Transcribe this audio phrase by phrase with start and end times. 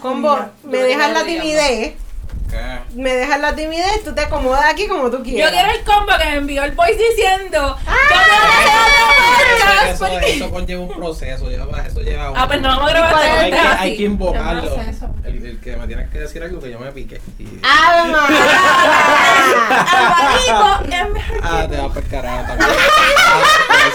[0.00, 1.94] Combo, me Yo dejas la timidez.
[2.50, 2.78] ¿Qué?
[2.94, 5.50] Me dejas la timidez, tú te acomodas aquí como tú Yo quieras.
[5.52, 7.76] quiero el combo que me envió el voice diciendo.
[7.86, 7.94] Ah,
[9.86, 12.92] Yo Eso, eso conlleva un proceso, lleva- eso lleva un- Ah, pues no vamos a
[12.94, 14.76] grabar ¿Cuál este es hay, que, hay invocarlo.
[15.24, 17.20] El, el que me tienes que decir algo que yo me pique.
[17.38, 17.44] Y-
[20.92, 22.70] es mejor Ah, te vas a pescar también.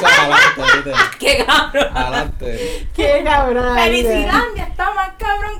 [0.05, 1.11] Ah.
[1.19, 1.97] Qué cabrón.
[1.97, 2.87] Adelante.
[2.95, 3.75] ¡Qué cabrón!
[3.75, 5.02] Felicilandia está más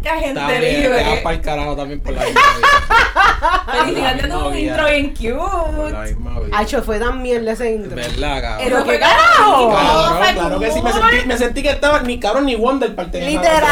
[0.04, 1.22] que gente También, te vas libre.
[1.24, 2.68] para el carajo también por la misma vida.
[3.84, 6.14] Felicidades Por la tengo un intro bien Por la cute.
[6.16, 6.58] misma vida.
[6.60, 7.96] Hacho, fue tan mierda ese intro.
[7.96, 8.60] ¿Verdad, cabrón?
[8.64, 9.70] ¿Pero qué carajo?
[9.72, 13.42] Cabrón, claro que sí, me sentí, me sentí que estaba ni cabrón ni Wonder perteneciendo
[13.42, 13.72] Literal,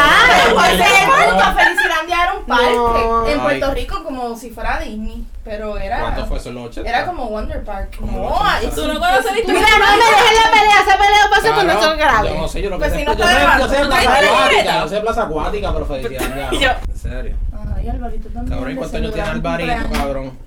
[0.54, 3.26] Pues Porque- Puerto Felicilandia era un parque No.
[3.28, 3.40] en.
[3.40, 6.88] Puerto Rico como si fuera Disney, pero era ¿Cuánto fue eso en los 80?
[6.90, 7.96] era como Wonder Park.
[7.98, 8.58] Como No, los 80.
[8.68, 9.60] eso- Tú no conoces la historia.
[9.60, 12.34] Mira, no me dejes la pelea, esa pelea pasó Cabrón, cuando son Yo graves.
[12.36, 14.18] no sé, yo lo que Pues sé si no yo sé, yo sé ¿tú plaza
[14.18, 16.60] acuática, yo sé plaza acuática, pero felicidades.
[16.60, 17.36] Yo- En serio.
[17.76, 18.56] Ay, Alvarito también.
[18.58, 20.38] Cabrón, ¿y cuántos años tiene Alvarito, cabrón?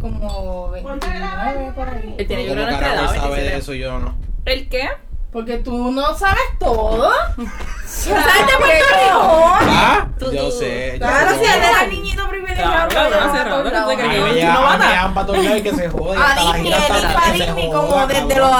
[0.00, 2.14] Como 29 por ahí.
[2.18, 3.56] Él tiene yo ¿Cómo creo nuestra carajo sabe de 27.
[3.58, 4.14] eso yo no?
[4.44, 4.88] ¿El qué?
[5.30, 7.10] Porque tú no sabes todo.
[7.86, 9.52] ¿Sabes de Puerto Rico?
[9.60, 10.06] ¿Ah?
[10.32, 10.92] Yo sé.
[10.94, 12.41] yo Claro, si era el niñito privilegiado.
[12.62, 16.16] Claro, hace rato, no no a para todos lados y que se jode.
[16.16, 18.50] A hasta la Disney, a como desde los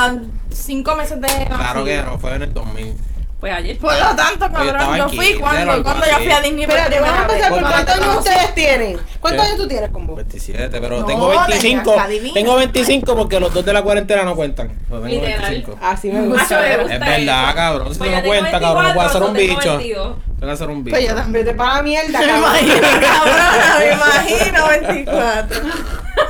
[0.51, 3.12] 5 meses de Claro que no, fue en el 2000.
[3.43, 3.77] Pues ayer.
[3.77, 7.23] Por lo tanto, cabrón, yo fui cuando, cuando yo fui a Disney Espérate, vamos a
[7.23, 8.99] empezar por cuántos años te ustedes tienen.
[9.19, 10.15] ¿Cuántos años tú tienes, combo?
[10.15, 11.75] 27, pero No, tengo 25.
[11.91, 12.35] desgracia divina.
[12.35, 14.69] Tengo 25 porque los dos de la cuarentena no cuentan.
[14.89, 15.51] Pues tengo Literal.
[15.51, 15.79] 25.
[15.83, 16.61] Así me Macho, gusta.
[16.61, 17.93] me gusta Es verdad, cabrón.
[17.93, 19.93] Si Pues no tengo cuentas, cabrón, no puedo hacer un 24, bicho.
[19.93, 20.17] tengo 22.
[20.39, 20.97] Tengo que hacer un bicho.
[20.97, 21.45] Pues yo también.
[21.45, 22.39] Vete para la mierda, Me cabrón.
[22.39, 25.61] imagino, cabrón, me imagino 24.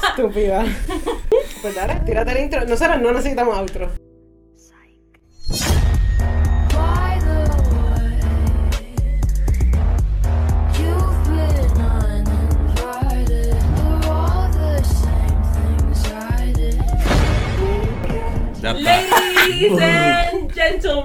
[0.09, 0.65] Estúpida.
[1.61, 2.65] Pues dale, tírate el intro.
[2.65, 3.91] Nosotros no necesitamos outro.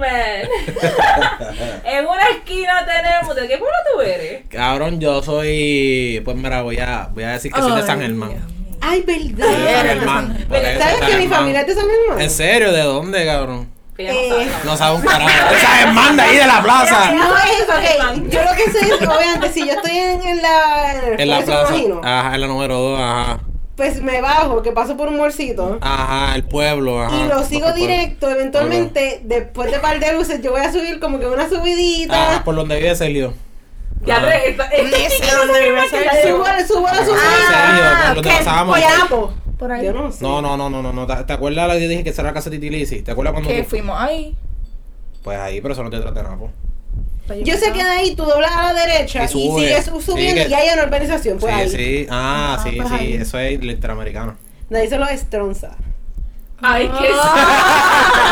[1.84, 3.34] en una esquina tenemos.
[3.36, 4.42] ¿De qué pueblo tú eres?
[4.48, 6.20] Cabrón, yo soy.
[6.24, 8.32] Pues mira, voy a, voy a decir que soy de San Germán.
[8.80, 9.74] Ay, Soy de verdad.
[9.74, 10.46] San Germán.
[10.50, 12.20] ¿Sabes San que mi familia es de San Germán?
[12.20, 12.72] ¿En serio?
[12.72, 13.68] ¿De dónde, cabrón?
[13.98, 14.48] No Eh, sabe.
[14.64, 15.28] No sabe un carajo.
[15.76, 17.10] Germán, de ahí de la plaza.
[17.12, 18.30] No es, ok.
[18.30, 20.92] Yo lo que sé es, obviamente, si yo estoy en, en la.
[21.18, 21.68] En, la plaza.
[21.74, 23.40] imagino, Ajá, en la número 2, ajá.
[23.78, 25.78] Pues me bajo, que paso por un morcito.
[25.80, 27.16] Ajá, el pueblo, ajá.
[27.16, 31.18] Y lo sigo directo, eventualmente, después de par de luces, yo voy a subir como
[31.20, 32.42] que una Ajá, subidita.
[32.44, 33.34] por donde vive Celio.
[34.04, 34.26] Ya, Ajá.
[34.26, 34.56] re-
[35.36, 36.36] dónde sabe vive Sergio.
[36.36, 38.14] Subo, subo la Ah, subidita.
[38.14, 38.22] Sergio,
[39.08, 39.34] donde.
[39.58, 39.86] Por ahí.
[39.86, 40.24] Yo no sé.
[40.24, 41.06] No, no, no, no, no.
[41.06, 43.02] ¿Te te acuerdas la que yo dije que será la casa de Titilisi?
[43.02, 44.34] ¿Te acuerdas cuando Que tú- fuimos ahí.
[45.22, 46.50] Pues ahí, pero eso no te trata nada, po.
[47.44, 50.42] Yo sé que de ahí tú doblas a la derecha Y y, sigues su- subiendo
[50.42, 51.38] Sí, que- y hay una urbanización.
[51.38, 51.68] Pues sí, ahí.
[51.70, 52.06] sí.
[52.10, 52.94] Ah, Ah, sí, pues sí.
[52.94, 53.12] ahí.
[53.14, 54.36] Eso es el interamericano.
[54.70, 55.76] De ahí se lo estronza.
[56.60, 57.14] Ay, qué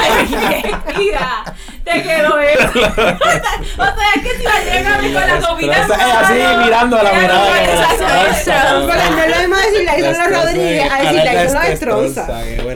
[0.03, 1.44] Ay, qué mira,
[1.84, 2.69] te quedó eso.
[2.75, 5.76] o sea, es que si la llega a mí con la comida.
[5.76, 6.34] Es así,
[6.65, 7.47] mirando a la mirada.
[7.47, 8.86] puede que me la ser estronza, eso.
[8.86, 11.69] Porque no es lo mismo decirle ahí son los Rodríguez a decirle ahí son los
[11.69, 12.26] estronza.
[12.26, 12.70] No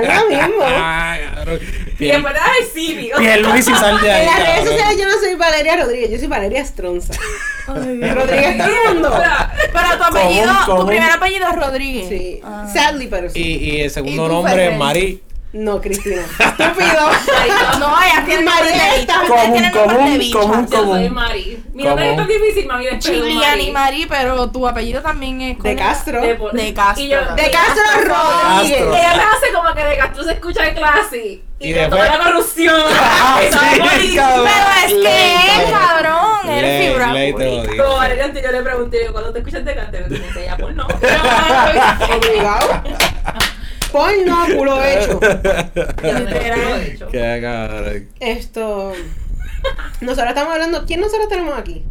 [0.00, 0.64] es lo mismo.
[2.00, 3.10] Y te das el Siri.
[3.18, 4.20] piel Luis y sal de ahí.
[4.20, 7.14] En las redes sociales yo no soy Valeria Rodríguez, yo soy Valeria Estronza.
[7.66, 9.22] Rodríguez todo el mundo.
[9.72, 12.08] Pero tu apellido, tu primer apellido es Rodríguez.
[12.08, 12.40] Sí.
[12.44, 12.66] Ah.
[12.72, 13.40] Sadly, pero sí.
[13.68, 15.22] Y, el ¿Y segundo nombre es Mari.
[15.50, 16.20] No, Cristina.
[16.38, 17.10] Estúpido.
[17.78, 19.22] No, ella tiene Marieta.
[19.26, 20.38] Común, común, de bicha.
[20.38, 21.14] común, Yo soy común.
[21.14, 21.64] Mari.
[21.72, 22.84] Mi nombre es difícil, mami.
[23.34, 23.68] Mari.
[23.68, 26.20] y Mari, pero tu apellido también es De Castro.
[26.20, 27.02] De, Castro.
[27.02, 28.80] Y yo- De Castro Rodríguez.
[28.82, 31.16] Ella me hace como que de Castro se escucha de clase.
[31.18, 32.82] Y, Y de después- toda la corrupción.
[33.00, 33.40] Ah,
[34.00, 34.46] sí, cabrón.
[34.46, 37.06] Pero es que es, cabrón, eres fibra.
[38.42, 40.86] yo le pregunté, yo, cuando te escuchas de Castro, me dice, ella, pues no.
[42.16, 42.82] Obligado.
[43.92, 45.20] Porno, culo hecho.
[47.10, 48.08] Qué cabrón.
[48.20, 48.92] Esto.
[50.00, 50.84] Nosotros estamos hablando.
[50.86, 51.84] ¿Quién nosotros tenemos aquí?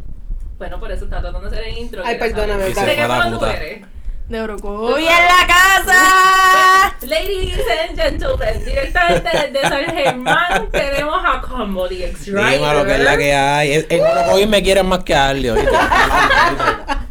[0.57, 2.01] Bueno, por eso está tratando de hacer el intro.
[2.05, 3.81] Ay, perdóname, ¿De qué eres?
[4.27, 6.95] De Orocovi en la casa.
[7.03, 12.99] Ladies and gentlemen, directamente desde San Germán tenemos a Combo the X Dímelo que es
[12.99, 13.71] la que hay.
[13.71, 13.87] Es-
[14.31, 15.55] hoy me quieren más que a Arlio,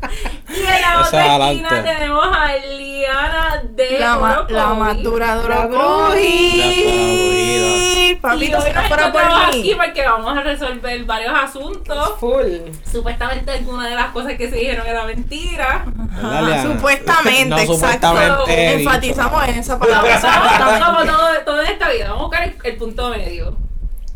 [0.76, 1.62] en la otra adelante.
[1.64, 6.20] esquina tenemos a Liana de La, ma- la madura de La Orocovi.
[8.08, 9.74] Y Papito, si no fuera por aquí mí.
[9.74, 12.14] porque vamos a resolver varios asuntos.
[12.18, 12.72] Full.
[12.90, 15.84] Supuestamente alguna de las cosas que se dijeron era mentira.
[16.62, 18.08] Supuestamente, No, exacto.
[18.08, 18.74] supuestamente.
[18.74, 20.14] Enfatizamos en esa palabra.
[20.14, 22.04] estamos como todo, todo en esta vida.
[22.10, 23.56] Vamos a buscar el, el punto medio.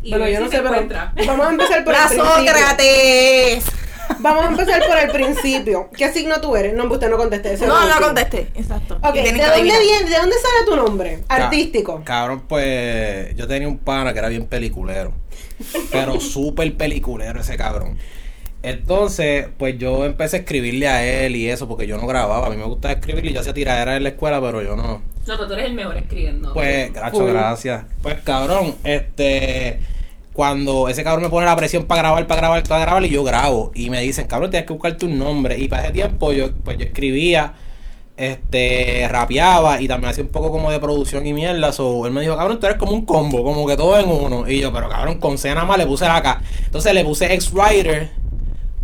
[0.03, 1.13] Y ver yo si no se sé, pero encuentra.
[1.27, 2.07] vamos a empezar por La.
[2.09, 3.65] Sócrates.
[4.19, 5.89] Vamos a empezar por el principio.
[5.95, 6.73] ¿Qué signo tú eres?
[6.73, 7.53] No, usted no conteste.
[7.53, 8.05] ese No, no último.
[8.07, 8.47] contesté.
[8.55, 8.95] Exacto.
[9.03, 10.09] Ok, Y ¿de dónde viene?
[10.09, 11.19] ¿De dónde sale tu nombre?
[11.27, 12.01] Ca- Artístico.
[12.03, 15.13] Cabrón, pues yo tenía un pana que era bien peliculero.
[15.91, 17.97] Pero súper peliculero ese cabrón.
[18.63, 22.45] Entonces, pues yo empecé a escribirle a él y eso, porque yo no grababa.
[22.45, 24.83] A mí me gustaba escribir y yo hacía tiradera en la escuela, pero yo no.
[24.83, 26.53] No, pero tú eres el mejor escribiendo.
[26.53, 27.31] Pues, gracias, Full.
[27.31, 27.83] gracias.
[28.03, 29.79] Pues cabrón, este.
[30.41, 33.23] Cuando ese cabrón me pone la presión para grabar, para grabar, para grabar, y yo
[33.23, 33.71] grabo.
[33.75, 35.55] Y me dicen, cabrón, tienes que buscarte un nombre.
[35.59, 37.53] Y para ese tiempo yo, pues yo escribía,
[38.17, 41.71] este, rapeaba y también hacía un poco como de producción y mierda.
[41.71, 44.49] So, él me dijo, cabrón, tú eres como un combo, como que todo en uno.
[44.49, 46.41] Y yo, pero cabrón, con C nada más le puse la acá.
[46.65, 48.09] Entonces le puse ex-writer.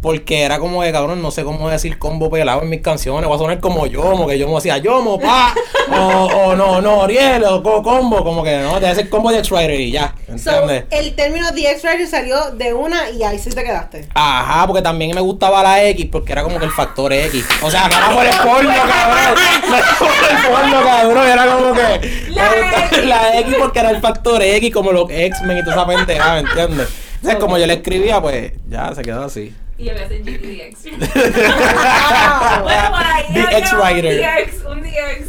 [0.01, 3.29] Porque era como que, cabrón, no sé cómo decir combo pelado en mis canciones.
[3.29, 5.53] Va a sonar como Yomo, que yo me decía Yomo, pa.
[5.91, 8.23] o, o no, no, Oriel, o co- combo.
[8.23, 10.13] Como que no, te hace el combo de X-Rider y ya.
[10.37, 10.83] So, ¿Entiendes?
[10.91, 14.07] el término The X-Rider salió de una y ahí sí te quedaste.
[14.13, 17.43] Ajá, porque también me gustaba la X, porque era como que el factor X.
[17.63, 19.35] O sea, no era por el porno, cabrón.
[19.69, 21.27] No era por el porno, cabrón.
[21.27, 22.27] Era como que.
[22.29, 22.51] La
[22.87, 23.05] X.
[23.05, 26.39] La X porque era el factor X, como los X-Men y toda esa pendeja, ¿me
[26.41, 26.87] entiendes?
[27.15, 29.53] Entonces, como yo le escribía, pues ya se quedó así.
[29.77, 30.85] Y a hacer GTDX.
[31.19, 34.13] Ah, bueno, por ahí The había X-Rider.
[34.15, 35.27] Un DX, un DX.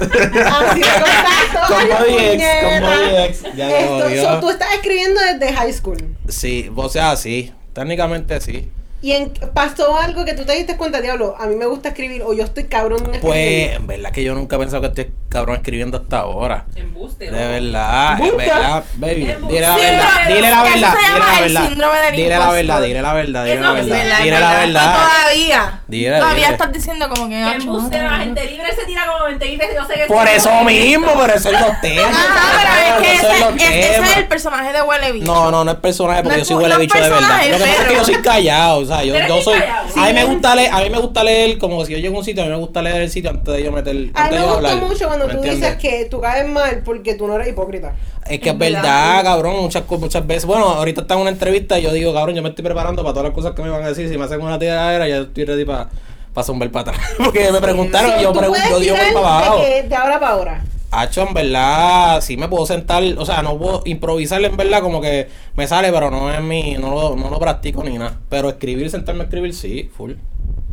[0.00, 1.60] Así de contacto.
[1.68, 3.56] Como DX, como DX.
[3.56, 6.16] Ya Esto, so, tú estás escribiendo desde high school.
[6.28, 7.52] Sí, o sea, sí.
[7.72, 8.68] Técnicamente sí.
[9.02, 12.22] Y en, pasó algo que tú te diste cuenta, diablo, a mí me gusta escribir
[12.22, 13.20] o yo estoy cabrón en.
[13.20, 16.66] Pues, en verdad que yo nunca he pensado que estoy cabrón escribiendo hasta ahora.
[16.76, 17.30] Embuste.
[17.30, 19.34] De verdad, en verdad, baby.
[19.48, 22.12] Dile la verdad, dile la verdad, dile la el verdad.
[22.12, 24.18] Dile la verdad, dile la verdad, dile la verdad.
[24.22, 24.94] Dile la verdad.
[24.94, 25.80] todavía.
[25.88, 26.52] Dile, todavía dile.
[26.52, 27.36] estás diciendo como que.
[27.36, 29.70] Ah, embuste, la gente libre se tira como 20 libres.
[29.74, 32.04] Yo sé que Por eso mismo, por eso es los temas.
[32.04, 34.16] Ajá, pero es que ese, es- ese es temas.
[34.18, 35.26] el personaje de Huele Bicho.
[35.26, 37.40] No, no, no es personaje porque yo soy huele bicho de verdad.
[37.50, 39.58] Lo que pasa es que yo soy callado, sea, yo, yo soy.
[39.96, 42.18] A mí me gusta leer, a mí me gusta leer, como si yo llego a
[42.18, 43.94] un sitio, a mí me gusta leer el sitio antes de yo meter.
[43.94, 44.88] A mí antes de me yo gustó hablar.
[44.88, 45.78] mucho cuando ¿me tú entiendes?
[45.78, 47.94] dices que tú caes mal porque tú no eres hipócrita.
[48.26, 49.24] Es que es verdad, verdad.
[49.24, 50.44] cabrón, muchas, muchas veces.
[50.44, 53.12] Bueno, ahorita está en una entrevista y yo digo, cabrón, yo me estoy preparando para
[53.14, 54.08] todas las cosas que me van a decir.
[54.08, 55.88] Si me hacen una tiradera, ya estoy ready para
[56.34, 57.06] pa zumbar para atrás.
[57.18, 59.56] Porque me preguntaron y yo, tú pregun- puedes yo digo voy para abajo.
[59.58, 60.64] de, que- de ahora para ahora.
[60.92, 65.00] Hacho, en verdad, sí me puedo sentar, o sea, no puedo improvisar en verdad, como
[65.00, 68.18] que me sale, pero no es mi, no lo, no lo practico ni nada.
[68.28, 70.14] Pero escribir, sentarme a escribir, sí, full.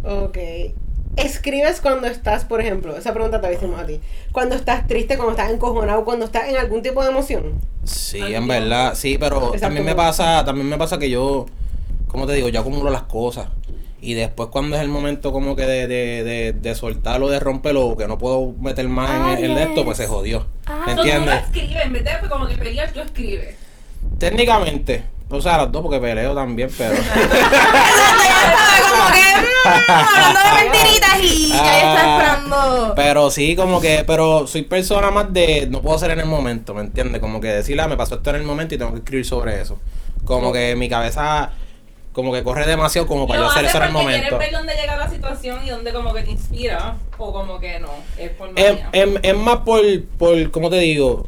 [0.04, 0.38] Ok.
[1.18, 4.00] Escribes cuando estás, por ejemplo, esa pregunta te la hicimos a ti.
[4.32, 7.60] Cuando estás triste, cuando estás encojonado, cuando estás en algún tipo de emoción.
[7.84, 9.60] Sí, en verdad, sí, pero Exacto.
[9.60, 11.46] también me pasa, también me pasa que yo,
[12.08, 13.48] como te digo, yo acumulo las cosas.
[14.00, 17.96] Y después cuando es el momento como que de, de, de, de soltarlo, de romperlo,
[17.98, 20.46] que no puedo meter más en el, el de esto, pues se jodió.
[20.68, 20.84] Ah.
[20.86, 21.44] ¿Me So, tú no entiendes?
[21.46, 23.56] escribes, en vez de como que pelear, tú escribes.
[24.20, 26.96] Técnicamente, o sea, las dos porque peleo también, pero...
[26.96, 27.08] Como
[29.12, 29.68] que.
[29.68, 32.94] hablando de mentiritas y ya Ah, está esperando.
[32.96, 36.74] Pero sí, como que, pero soy persona más de, no puedo hacer en el momento,
[36.74, 37.20] ¿me entiendes?
[37.20, 39.62] Como que decirle, ah, me pasó esto en el momento y tengo que escribir sobre
[39.62, 39.80] eso.
[40.24, 41.52] Como que mi cabeza,
[42.18, 44.40] como que corre demasiado como para Lo yo hacer eso en el momento.
[44.40, 47.92] ver dónde llega la situación y dónde como que te inspira o como que no,
[48.18, 49.84] es por Es, es, es más por,
[50.18, 51.28] por, ¿cómo te digo?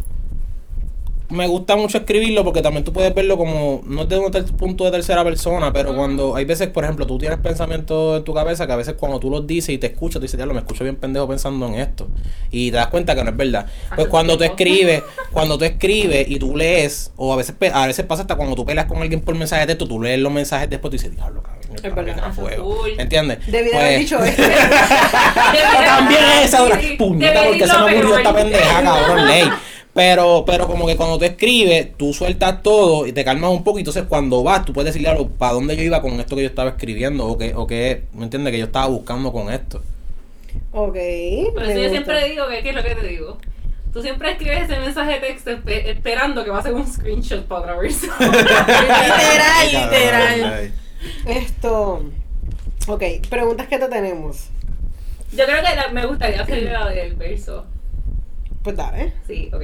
[1.30, 4.90] Me gusta mucho escribirlo porque también tú puedes verlo como, no desde un punto de
[4.92, 8.74] tercera persona, pero cuando hay veces, por ejemplo, tú tienes pensamientos en tu cabeza que
[8.74, 10.96] a veces cuando tú los dices y te escuchas, tú dices, diablo, me escucho bien
[10.96, 12.08] pendejo pensando en esto.
[12.50, 13.68] Y te das cuenta que no es verdad.
[13.90, 17.86] Pues Hace cuando tú escribes, cuando tú escribes y tú lees, o a veces, a
[17.86, 20.32] veces pasa hasta cuando tú peleas con alguien por mensaje de texto, tú lees los
[20.32, 22.16] mensajes después y dices, diablo, cabrón, Es verdad.
[22.16, 22.76] que a fuego.
[22.98, 23.46] ¿Entiendes?
[23.46, 24.42] Debí de Pues- haber dicho esto.
[24.42, 29.44] o también esa otra Sí, puñeta porque se me murió esta pendeja, cabrón, ley.
[30.00, 33.80] Pero, pero como que cuando tú escribes, tú sueltas todo y te calmas un poco.
[33.80, 36.44] Y entonces cuando vas, tú puedes decirle algo para dónde yo iba con esto que
[36.44, 37.28] yo estaba escribiendo.
[37.28, 38.52] O que, o que ¿me entiendes?
[38.54, 39.82] Que yo estaba buscando con esto.
[40.72, 40.96] ok.
[41.54, 43.38] Por me eso yo siempre digo que, ¿qué es lo que te digo?
[43.92, 47.44] Tú siempre escribes ese mensaje de texto espe- esperando que va a ser un screenshot
[47.46, 48.16] para otra persona.
[48.20, 50.72] Literal, literal.
[51.26, 52.04] Esto.
[52.88, 54.48] Ok, preguntas que te tenemos.
[55.32, 57.66] Yo creo que la- me gustaría hacer la del verso.
[58.64, 59.14] Pues dale.
[59.26, 59.62] Sí, ok.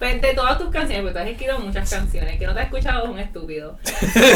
[0.00, 2.66] Pero de todas tus canciones, porque tú has escrito muchas canciones, que no te has
[2.66, 3.78] escuchado es un estúpido.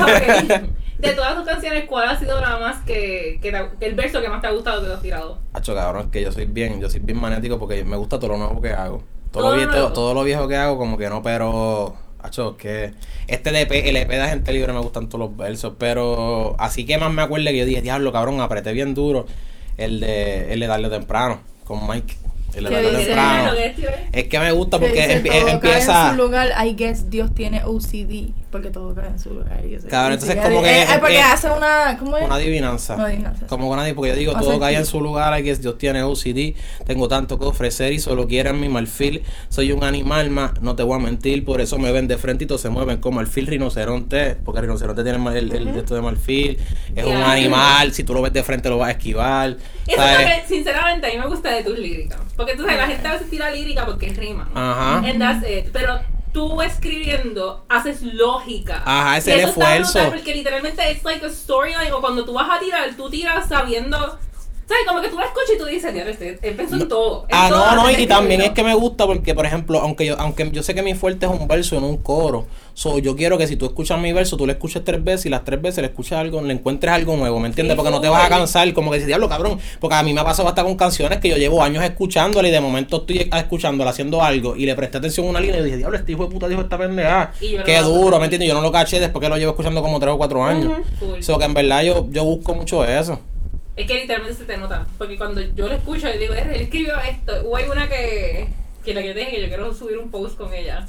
[0.01, 0.63] Ok.
[0.99, 4.29] De todas tus canciones, ¿cuál ha sido la más que, que te- el verso que
[4.31, 5.39] más te ha gustado que te has tirado?
[5.53, 8.31] Hacho, cabrón, es que yo soy bien, yo soy bien magnético porque me gusta todo
[8.31, 9.03] lo nuevo que hago.
[9.31, 9.83] Todo, Todo lo, vie- nuevo.
[9.89, 11.97] todo, todo lo viejo que hago, como que no, pero.
[12.21, 12.95] Hacho, que.
[13.27, 16.57] Este LP, el EP de Gente Libre me gustan todos los versos, pero.
[16.59, 19.27] Así que más me acuerdo que yo dije, diablo, cabrón, apreté bien duro.
[19.77, 22.17] El de, el de Darle Temprano, con Mike.
[22.57, 22.67] El
[24.13, 26.11] es, que me gusta Que porque dice, empie- todo cae en empieza.
[26.11, 28.33] su lugar, I guess Dios tiene OCD.
[28.57, 29.61] Porque todo cae en su lugar.
[29.67, 29.87] y eso.
[29.89, 31.97] Cabrón, Y entonces sí, como eh, que- eh, porque eh, hace una.
[31.99, 32.25] ¿Cómo es?
[32.25, 32.95] Una adivinanza.
[32.95, 33.47] Una adivinanza.
[33.47, 36.55] Como con nadie, porque yo digo, todo cae en su lugar, que Dios tiene OCD,
[36.87, 39.23] tengo tanto que ofrecer y solo quieren mi marfil.
[39.51, 42.45] Soy un animal más, no te voy a mentir, por eso me ven de frente
[42.45, 46.01] y todos se mueven como alfil rinoceronte, porque el rinoceronte tiene el, el, esto de
[46.03, 46.59] marfil,
[46.95, 49.51] es un animal, si tú lo ves de frente lo vas a esquivar.
[49.51, 50.21] Eso es ¿sabes?
[50.21, 52.19] lo que, sinceramente, a mí me gusta de tus líricas.
[52.37, 54.49] Porque tú sabes, la gente a veces tira lírica porque rima.
[54.55, 55.03] Ajá.
[55.49, 55.69] It.
[55.73, 55.99] Pero
[56.37, 58.83] tú escribiendo haces lógica.
[58.85, 59.93] Ajá, ese Y es el eso está esfuerzo.
[60.01, 61.93] brutal Porque literalmente es like a storyline.
[61.95, 64.19] O cuando tú vas a tirar, tú tiras sabiendo.
[64.69, 64.83] ¿Sabes?
[64.87, 67.23] Como que tú la escuchas y tú dices, ya, este, él pensó en todo.
[67.29, 68.55] en Ah, todo no, no, y también es escribirlo".
[68.55, 71.33] que me gusta porque, por ejemplo, aunque yo, aunque yo sé que mi fuerte es
[71.33, 74.45] un verso en un coro, so, yo quiero que si tú escuchas mi verso, tú
[74.45, 77.39] le escuches tres veces y las tres veces le escuchas algo, le encuentres algo nuevo,
[77.39, 77.75] ¿me entiendes?
[77.75, 80.13] Sí, Porque no te vas a cansar, como que si diablo, cabrón, porque a mí
[80.13, 83.31] me ha pasado hasta con canciones que yo llevo años escuchándola y de momento estoy
[83.33, 86.25] escuchándola haciendo algo y le presté atención a una línea y dije, diablo, este hijo
[86.25, 87.33] de puta dijo esta pendeja.
[87.41, 88.49] Y no Qué duro, ¿me entiendes?
[88.49, 90.73] Yo no lo caché después que lo llevo escuchando como tres o cuatro años.
[90.99, 91.23] Full.
[91.23, 93.21] So que en verdad yo, yo busco mucho eso.
[93.77, 94.87] Es que literalmente se te nota.
[94.99, 97.33] Porque cuando yo lo escucho, yo digo, "Eh, él escribió esto.
[97.45, 98.49] O hay una que,
[98.85, 100.87] que la que te dije que yo quiero subir un post con ella.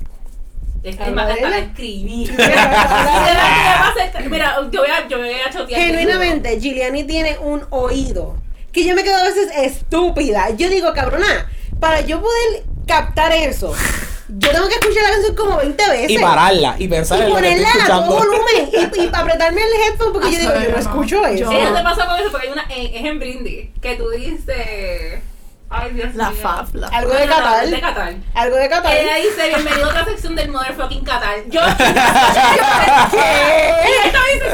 [0.84, 2.29] Es que ¿Habla más hasta la escribí.
[2.32, 3.94] Mira,
[4.29, 5.82] Mira, yo voy a, yo voy a chotear.
[5.82, 8.38] Genuinamente, Giuliani tiene un oído
[8.72, 10.50] que yo me quedo a veces estúpida.
[10.51, 13.74] Yo digo, cabrona, para yo poder captar eso,
[14.29, 16.10] yo tengo que escuchar la canción como 20 veces.
[16.12, 19.10] Y pararla y pensar Y en lo que estoy ponerla a todo volumen y, y
[19.13, 21.51] apretarme el headphone porque yo digo, Ah, yo no escucho eso.
[21.51, 25.22] Ella te pasa con eso porque hay una, es en Brindy, que tú dices,
[25.69, 26.39] ay Dios La mío.
[26.41, 27.67] FAF, la Algo de no, no, Qatar.
[27.67, 28.13] de Qatar.
[28.33, 28.95] Algo de Qatar.
[28.95, 31.36] Ella dice, bienvenido a otra sección del motherfucking Qatar.
[31.50, 31.62] Yo,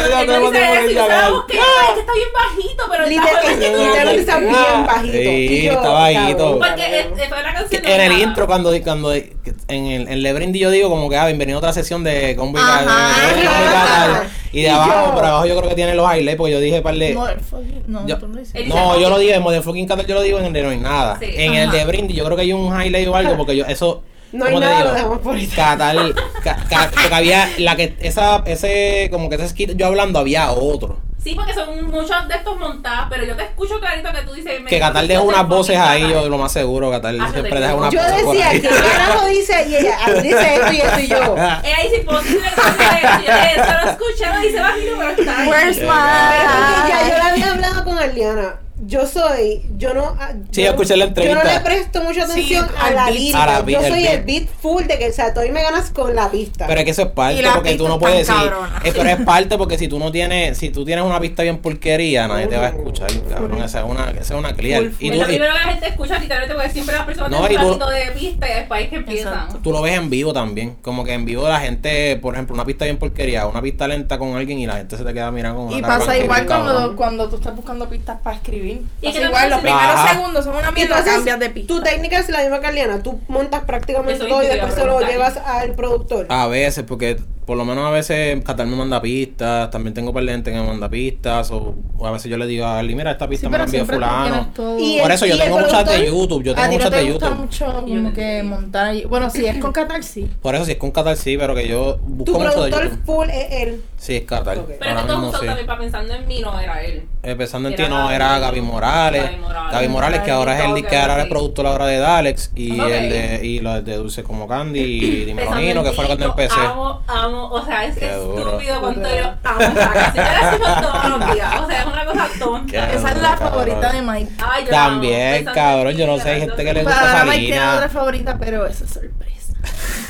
[0.10, 5.14] mandó dice por eso, y yo que está bien bajito, pero literalmente está bien bajito.
[5.14, 6.60] Sí, Y yo, está bajito.
[6.60, 7.20] Porque cabrón.
[7.20, 9.32] es- fue la canción en el intro cuando cuando en
[9.68, 14.24] el en Lebrindy yo digo como que ah bienvenido a otra sesión de Combi Ajá.
[14.54, 16.60] Y de Y abajo yo- por abajo yo creo que tiene los highlights porque yo
[16.62, 20.14] dije par de Motherfucking- No, Yo- tú no yo lo dije en Motherfucking Catal yo
[20.16, 21.26] lo digo en el de no hay nada Sí.
[21.36, 24.04] en el de Brindy yo creo que hay un highlight o algo porque yo eso
[24.34, 24.90] No hay ¿cómo te nada, digo?
[24.90, 25.56] lo dejamos por ahorita.
[25.56, 30.20] Catal ca- ca- porque había la que esa ese como que ese skit yo hablando
[30.20, 34.24] había otro Sí, porque son muchos de estos montados, pero yo te escucho clarito que
[34.24, 34.60] tú dices.
[34.68, 37.76] que Catal dejó unas voces ahí yo lo más seguro Catal Ah, yo siempre deja
[37.76, 38.60] unas Yo voces por decía, ahí.
[38.62, 39.66] ¿qué carajo dice?
[39.70, 41.36] Y ella, ahí dice esto y esto y yo.
[41.38, 45.48] Ella dice, posible que yo se lo escuché, no dice bajito, pero está ahí.
[45.50, 47.18] Where's que ya yo my.
[47.20, 48.56] la había hablado con Arliana.
[48.86, 50.16] Yo soy, yo no.
[50.20, 53.64] ah, Sí, yo, escuché la Yo no le presto mucha atención Sí, a la lírica.
[53.68, 54.14] Yo el soy beat.
[54.16, 56.66] el beat full de que, o sea, tú hoy me ganas con la pista.
[56.68, 58.52] Pero es que eso es parte, porque tú no puedes decir.
[58.84, 61.60] eh, pero es parte porque si tú no tienes, si tú tienes una pista bien
[61.60, 63.62] porquería, nadie te va a escuchar, cabrón.
[63.64, 64.84] Esa es una, esa es una clear.
[64.84, 67.32] Full, Y Es tú, lo primero que la gente escucha literalmente porque siempre las personas
[67.32, 69.34] No, tienen y un tú- ratito de pista y después es que empiezan.
[69.34, 69.60] Exacto.
[69.64, 70.76] tú lo ves en vivo también.
[70.82, 74.18] Como que en vivo la gente, por ejemplo, una pista bien porquería, una pista lenta
[74.18, 76.96] con alguien y la gente se te queda mirando con una Y pasa igual cuando,
[76.96, 78.63] cuando tú estás buscando pistas para escribir.
[79.02, 80.14] Y que igual, los primeros Ajá.
[80.14, 81.74] segundos son una Y mierda, entonces, cambias de pista.
[81.74, 83.02] tu técnica es la misma que.
[83.04, 86.26] Tú montas prácticamente Eso todo y después se lo llevas al productor.
[86.30, 90.24] A veces, porque por lo menos a veces Qatar me manda pistas, también tengo par
[90.24, 92.96] de gente que me manda pistas, o, o a veces yo le digo a Ali,
[92.96, 94.48] mira, esta pista Sí, me la envió fulano.
[94.80, 96.96] Y Por el- eso yo el tengo muchas de productor, YouTube, yo tengo muchas te
[96.98, 97.40] de gusta YouTube.
[97.42, 99.06] mucho como que montar ahí.
[99.06, 100.30] Bueno, si es con Qatar, sí.
[100.42, 102.84] Por eso si es con Qatar sí, pero que yo busco Tu mucho de productor
[102.84, 103.06] YouTube.
[103.06, 103.82] full es él.
[103.98, 104.58] Sí, es Qatar.
[104.60, 104.72] Ok.
[104.80, 105.46] Pero Ahora mismo sí.
[105.46, 107.04] también para pensando en mí, no era él.
[107.24, 109.24] Eh, pensando en ti no era Gaby Morales.
[109.24, 109.72] Gaby Morales.
[109.74, 113.10] Gaby Morales, que ahora es el que ahora es productor ahora de Dalex y el
[113.10, 116.18] de y los de Dulce como Candy y Dímelo Pensando Nino, en que fue lo
[116.18, 116.60] que empecé.
[116.60, 117.02] Amo,
[117.34, 118.46] amo, o sea, es Qué duro.
[118.46, 120.26] estúpido cuánto yo amo esa canción.
[120.26, 122.72] Yo la escucho todos los días, o sea, es una cosa tonta.
[122.90, 123.50] Qué Esa es la cabrón.
[123.50, 124.32] favorita de Mike.
[124.46, 127.16] Ay, yo la amo, También, cabrón, yo no sé, hay gente que le gusta Para
[127.16, 129.54] esa Mike tiene otra favorita, pero esa es sorpresa.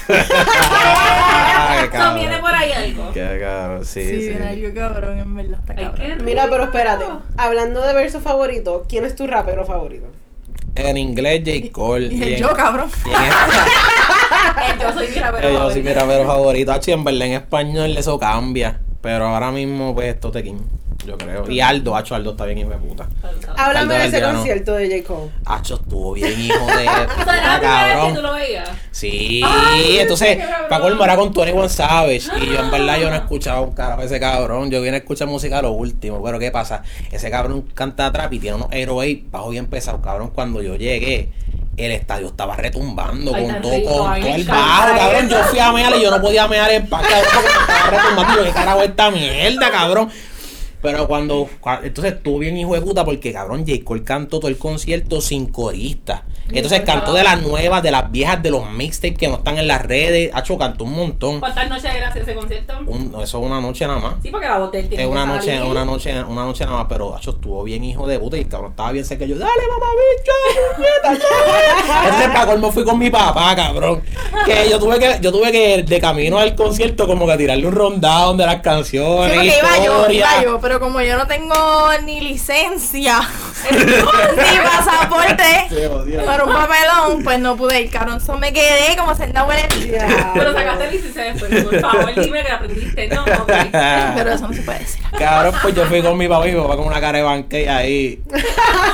[0.09, 3.11] Ay, So, viene por ahí algo.
[3.13, 4.43] Qué cabrón, sí, Sí, sí.
[4.43, 6.25] algo cabrón, en verdad, está Ay, cabrón.
[6.25, 7.05] Mira, pero espérate.
[7.37, 10.07] Hablando de verso favorito, ¿quién es tu rapero favorito?
[10.75, 11.71] En inglés J.
[11.71, 12.07] Cole.
[12.11, 12.89] Y el en- yo, cabrón.
[13.05, 13.15] y en-
[14.81, 15.99] Yo soy mi rapero yo soy mi favorito.
[15.99, 16.73] rapero favorito.
[16.87, 18.79] En verdad, en español eso cambia.
[19.01, 20.43] Pero ahora mismo, pues, esto te
[21.05, 21.49] yo creo.
[21.49, 23.07] Y Aldo, Hacho, Aldo está bien hijo de puta.
[23.57, 25.07] Háblame de ese concierto de J.
[25.13, 25.31] Cole.
[25.45, 28.15] Hacho estuvo bien hijo de O sea, era puta, la primera vez que cabrón.
[28.15, 28.69] tú lo veías.
[28.91, 30.99] Sí, Ay, entonces, qué cabrón.
[31.01, 32.29] era con Tony One Savage.
[32.41, 34.69] Y yo, en verdad, yo no he escuchado un carajo de ese cabrón.
[34.71, 36.21] Yo vine a escuchar música lo último.
[36.23, 36.83] Pero, ¿qué pasa?
[37.11, 40.31] Ese cabrón canta trap y tiene unos Aeroways bajo bien pesados, cabrón.
[40.33, 41.29] Cuando yo llegué,
[41.75, 44.61] el estadio estaba retumbando Ay, con tan todo, rico, con ay, todo me el encanta
[44.61, 45.29] bajo, cabrón.
[45.29, 47.89] Yo fui a mear y yo no podía mear en paz, cabrón, porque me estaba
[47.89, 48.33] retumbando.
[48.33, 50.09] Y yo, ¿qué carajo es esta mierda, cabrón?
[50.83, 53.83] Pero cuando, cua- entonces estuvo bien hijo de puta porque cabrón, J.
[53.83, 56.25] Cole cantó todo el concierto sin corista.
[56.51, 59.67] Entonces cantó de las nuevas, de las viejas, de los mixtapes que no están en
[59.67, 60.29] las redes.
[60.33, 61.39] Hacho, cantó un montón.
[61.39, 62.73] ¿Cuántas noches era ese concierto?
[62.85, 64.15] Un- eso es una noche nada más.
[64.21, 67.15] Sí, porque la botella tiene Es una noche, una noche, una noche nada más, pero
[67.15, 69.23] Hacho estuvo bien hijo de puta y el cabrón estaba bien cerca.
[69.25, 69.85] Yo, dale mamá
[70.19, 71.13] bicho,
[72.05, 74.01] Entonces para colmo fui con mi papá, cabrón.
[74.45, 77.73] Que yo tuve que, yo tuve que de camino al concierto como que tirarle un
[77.73, 79.33] rundown de las Sí, canciones.
[79.33, 83.19] porque iba yo, iba yo, pero como yo no tengo ni licencia
[83.71, 85.67] ni pasaporte
[86.25, 88.19] para un papelón, pues no pude ir, cabrón.
[88.19, 89.63] So me quedé como senda buena.
[90.33, 91.63] Pero sacaste licencia después.
[91.63, 93.07] Por favor, dime que aprendiste.
[93.07, 93.51] No, ok.
[94.15, 95.01] Pero eso no se puede decir.
[95.17, 97.69] Cabrón, pues yo fui con mi papá y mi papá con una cara de banque
[97.69, 98.21] ahí.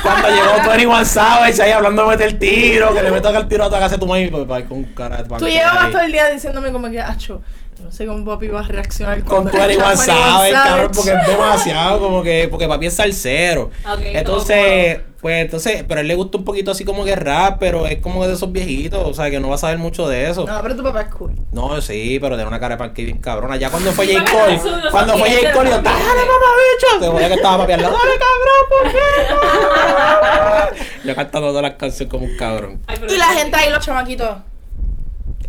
[0.02, 3.48] Cuando llegó Tony One Savage ahí hablando de meter el tiro, que le meto el
[3.48, 5.90] tiro a tu casa tu mamá y mi papá con cara de Tú banque llevabas
[5.90, 7.42] todo el día diciéndome como que, acho,
[7.82, 12.00] no sé cómo papi va a reaccionar Con escucha One Savage, cabrón, porque es demasiado,
[12.00, 13.70] como que, porque papi es salsero.
[13.90, 17.58] Ok, entonces, pues entonces, pero a él le gusta un poquito así como que rap,
[17.58, 20.30] pero es como de esos viejitos, o sea, que no va a saber mucho de
[20.30, 20.46] eso.
[20.46, 21.32] No, pero tu papá es cool.
[21.52, 23.56] No, sí, pero tiene una cara de parque bien cabrona.
[23.56, 24.24] Ya cuando fue J.
[24.30, 24.60] Cole,
[24.90, 25.52] cuando fue J.
[25.52, 27.04] Cole, yo, dale, mamá, bicho.
[27.04, 28.98] Se veía que estaba papi al lado, dale, cabrón, ¿por qué?
[31.08, 32.82] Yo cantando todas las canciones como un cabrón.
[32.86, 34.36] Ay, Y la gente ahí, los chamaquitos.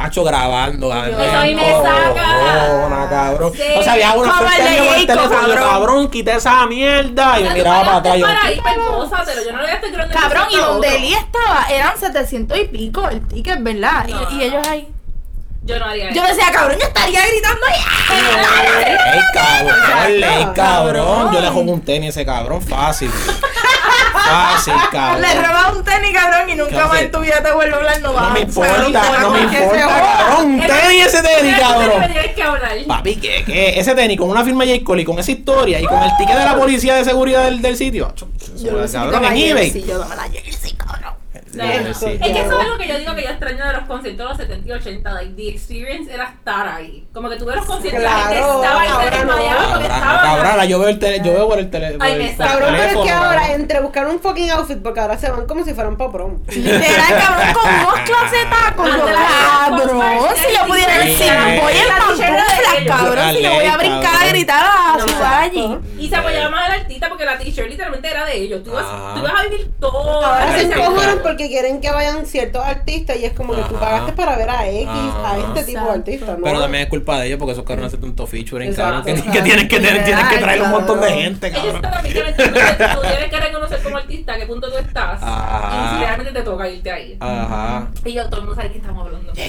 [0.04, 1.22] Hacho grabando, cabrón.
[1.22, 2.86] Eso a mí me saca.
[2.88, 3.54] Una, cabrón.
[3.56, 3.62] Sí.
[3.78, 5.70] O sea, había uno Como frente el a mí de con el teléfono, yo, cabrón.
[5.70, 7.40] cabrón, quité esa mierda.
[7.40, 8.18] Y me miraba para atrás.
[8.18, 8.28] Yo.
[8.28, 8.34] Yo
[9.54, 10.96] no le estar grande Cabrón, y donde.
[10.96, 14.06] Eli estaba eran 700 y pico el ticket, ¿verdad?
[14.08, 14.32] Y- No.
[14.32, 14.88] Y, ellos ahí.
[15.64, 16.34] Yo no haría Yo eso.
[16.36, 17.82] decía, cabrón, yo estaría gritando ahí.
[19.14, 19.76] ¡Ey, cabrón!
[20.08, 20.54] ¡Ey, cabrón!
[20.56, 21.34] Cabrón.
[21.34, 23.12] Yo le juego un tenis a ese cabrón fácil.
[24.30, 25.22] Fácil, cabrón.
[25.22, 28.02] Le robas un tenis, cabrón, y nunca más en tu vida te vuelve a hablar,
[28.02, 28.22] no va.
[28.22, 30.46] No me importa, no me importa, cabrón.
[30.46, 32.04] Un tenis ese tenis, cabrón.
[32.88, 33.80] Papi, ¿qué, qué?
[33.80, 34.84] Ese tenis con una firma J.
[34.84, 37.62] Cole y con esa historia y con el ticket de la policía de seguridad del,
[37.62, 38.14] del sitio.
[38.92, 39.72] Cabrón, en eBay.
[39.72, 41.21] jersey, yo dame la jersey, cabrón.
[41.54, 41.94] No, no.
[41.94, 42.06] sí.
[42.06, 44.30] Es que eso es algo que yo digo que yo extraño de los conciertos de
[44.30, 45.12] los 70 y 80.
[45.12, 47.08] Like, the experience era estar ahí.
[47.14, 49.88] Como que tú ves los conciertos y la gente Claro, estaba ahí, se desmayaba porque
[49.88, 52.38] ahora yo veo el tele, yo veo por el tele, por Ay, el-.
[52.38, 55.64] Cabrón, pero es que ahora entre buscar un fucking outfit, porque ahora se van como
[55.66, 56.40] si fueran pa' prom.
[56.48, 59.22] Literal, cabrón, con Antes la
[59.66, 61.24] gente cabrón, si yo pudiera ir Sí.
[61.24, 61.98] sin voy en La
[62.78, 62.96] ellos.
[62.98, 65.78] cabrón, si yo voy a brincar a gritar a No, ciudad allí.
[66.00, 68.64] Y se apoyaba más al artista porque la t-shirt literalmente era de ellos.
[68.64, 70.26] Tú ibas a vivir todo.
[70.26, 74.14] Ahora se encojonan porque quieren que vayan ciertos artistas y es como que tú pagaste
[74.14, 76.44] para ver a X, a este tipo de artistas, ¿no?
[76.44, 79.42] Pero también es culpa de ellos porque esos cabrones hacen tanto featuring, cabrón, que, que
[79.42, 82.04] tienen que tener, tienen que traer un montón de gente, Ellos cabrón.
[82.04, 85.22] que tú tienes que reconocer como artista a qué punto tú estás.
[85.22, 87.18] Y si realmente te toca irte ahí.
[87.20, 87.88] Ajá.
[88.06, 89.32] Y yo, todo el mundo sabe de qué estamos hablando.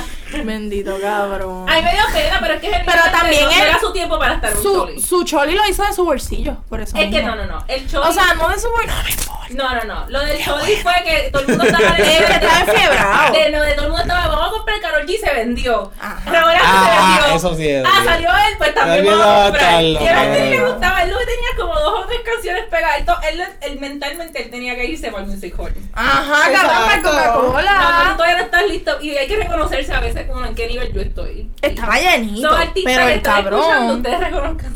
[0.46, 1.66] Bendito cabrón.
[1.68, 4.18] Ay, me dio pena, pero es que es Pero también no él- era su tiempo
[4.18, 5.00] para estar un Su, choli.
[5.00, 6.96] su choli lo hizo de su bolsillo, por eso.
[6.96, 7.28] Es que mismo.
[7.34, 7.64] no, no, no.
[7.68, 8.08] El choli.
[8.08, 9.32] O sea, no de su bolsillo.
[9.50, 10.04] no, no, no.
[10.08, 13.32] Lo del choli fue que todo el mundo estaba que estaba enfiebrado.
[13.32, 15.92] De, no, de todo el mundo estaba, vamos a comprar Karol G y se vendió.
[16.00, 16.30] Ajá.
[16.30, 17.36] Raúl Ah, se vendió.
[17.36, 19.82] eso sí es, Ah, salió él, pues también vamos a va a comprar.
[19.82, 22.98] Y a él le gustaba, él lo que tenía como dos o tres canciones pegadas.
[23.00, 25.74] Él, él, él mentalmente él tenía que irse por el Music Hall.
[25.94, 27.12] Ajá, cabrón, para Exacto.
[27.12, 28.14] No, Coca-Cola.
[28.16, 29.00] todavía no estás listo.
[29.00, 31.50] Y hay que reconocerse a veces como en qué nivel yo estoy.
[31.62, 32.50] Estaba llenito,
[32.84, 33.90] pero el cabrón.
[33.96, 34.74] ustedes reconozcan.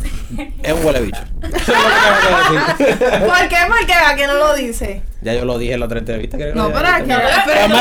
[0.63, 1.21] Es un huele bicho.
[1.41, 1.51] ¿Por
[3.49, 3.57] qué?
[3.69, 5.03] Porque a que no lo dice.
[5.23, 6.37] Ya yo lo dije en la otra entrevista.
[6.37, 7.05] que No, pero que-
[7.47, 7.75] Pero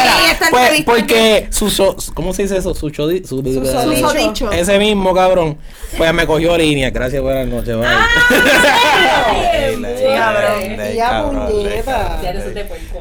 [0.50, 2.74] pues, porque su so- ¿cómo se dice eso?
[2.74, 4.08] Su chodi- su, Susodicho.
[4.10, 4.52] Susodicho.
[4.52, 5.58] Ese mismo cabrón,
[5.98, 6.90] pues me cogió línea.
[6.92, 7.76] Gracias, buenas noches.
[7.78, 7.88] bye.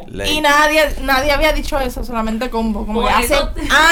[0.09, 2.87] Ley, Y nadie, nadie había dicho eso, solamente combo.
[2.87, 3.35] Como hace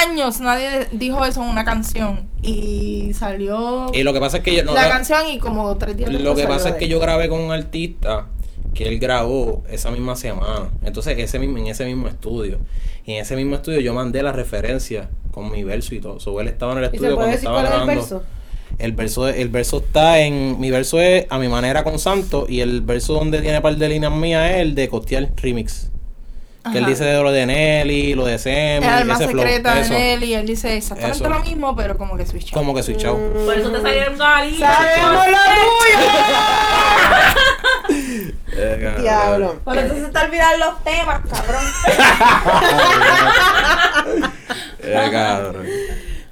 [0.03, 2.29] años nadie dijo eso en una canción.
[2.43, 5.97] Y salió Y lo que pasa es que yo no, la canción y como tres
[5.97, 8.29] días Lo que pasa es que yo grabé con un artista
[8.75, 10.71] que él grabó esa misma semana.
[10.85, 12.59] Entonces, ese mismo, en ese mismo estudio.
[13.05, 16.21] Y en ese mismo estudio yo mandé la referencia con mi verso y todo.
[16.21, 18.23] So, él estaba en el ¿Y estudio se puede cuando decir es el verso?
[18.79, 20.59] El verso, el verso está en.
[20.61, 22.47] Mi verso es a mi manera con Santo.
[22.49, 25.90] Y el verso donde tiene par de líneas mías es el de Costear Remix.
[26.73, 29.43] Que él dice de lo de Nelly, lo de Semi, El alma ese flow.
[29.43, 29.93] secreta de eso.
[29.95, 31.29] Nelly, él dice exactamente Eso.
[31.31, 32.53] lo mismo, pero como que switch.
[32.53, 33.17] Como que switchado.
[33.33, 34.61] Por eso te salieron galitos.
[34.69, 35.37] ¡Sabemos lo
[38.53, 39.03] Eh, tuyo!
[39.03, 39.61] Diablo.
[39.65, 41.65] Por eso se te olvidan los temas, cabrón.
[44.83, 45.67] Eh, cabrón.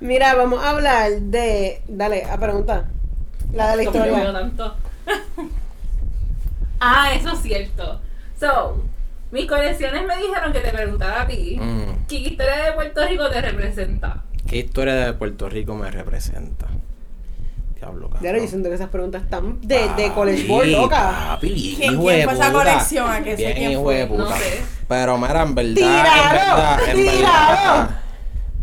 [0.01, 1.83] Mira, vamos a hablar de.
[1.89, 2.87] Dale, a preguntar.
[3.53, 4.33] La de la historia.
[4.33, 4.77] tanto.
[6.81, 8.01] ah, eso es cierto.
[8.39, 8.83] So,
[9.31, 11.59] mis conexiones me dijeron que te preguntara a ti.
[11.61, 12.07] Mm.
[12.09, 14.25] ¿Qué historia de Puerto Rico te representa?
[14.47, 16.67] ¿Qué historia de Puerto Rico me representa?
[17.77, 18.33] Diablo, cabrón.
[18.33, 21.27] Ya yo siento que esas preguntas están de, de College Board, loca.
[21.29, 22.53] Papi, bien ¿Quién- hijo quién de fue esa puta.
[22.65, 23.11] colección?
[23.11, 24.23] ¿A que sé Bien hijo de puta.
[24.25, 24.63] No sé.
[24.89, 27.19] Pero mira, en verdad, Tíralo, en verdad, en tíralo.
[27.21, 27.91] verdad,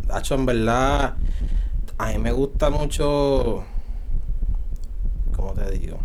[0.10, 1.14] Hacho, en verdad,
[1.98, 3.64] a mí me gusta mucho,
[5.36, 5.98] ¿cómo te digo?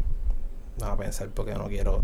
[0.81, 2.03] No, a pensar porque no quiero,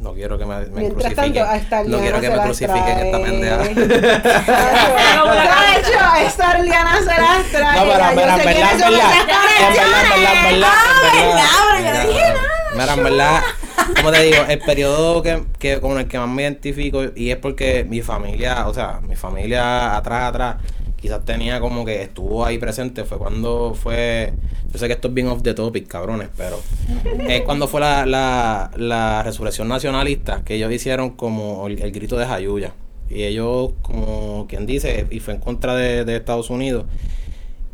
[0.00, 1.34] no quiero que me, me Mientras crucifiquen.
[1.34, 3.58] tanto, a esta no quiero que me crucifiquen esta pendeja.
[6.00, 7.76] A esta Liana se las trae.
[7.76, 10.72] No, pero mira, en sé verdad, en verdad, en verdad, en verdad, en verdad,
[11.46, 13.42] Ah, pero Mira, en verdad,
[13.96, 17.36] como te digo, el periodo que, que con el que más me identifico y es
[17.36, 20.56] porque mi familia, o sea, mi familia atrás, atrás,
[21.04, 24.32] quizás tenía como que estuvo ahí presente, fue cuando fue,
[24.72, 26.58] yo sé que esto es bien off the topic, cabrones, pero
[27.28, 32.16] es cuando fue la, la, la resurrección nacionalista, que ellos hicieron como el, el grito
[32.16, 32.72] de Jayuya.
[33.10, 36.86] Y ellos, como quien dice, y fue en contra de, de Estados Unidos.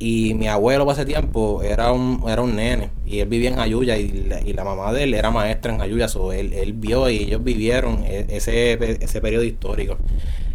[0.01, 3.61] Y mi abuelo para ese tiempo era un, era un nene y él vivía en
[3.61, 6.73] Ayuya y la, y la mamá de él era maestra en Ayuya, so él, él
[6.73, 8.73] vio y ellos vivieron e- ese,
[9.05, 9.99] ese periodo histórico.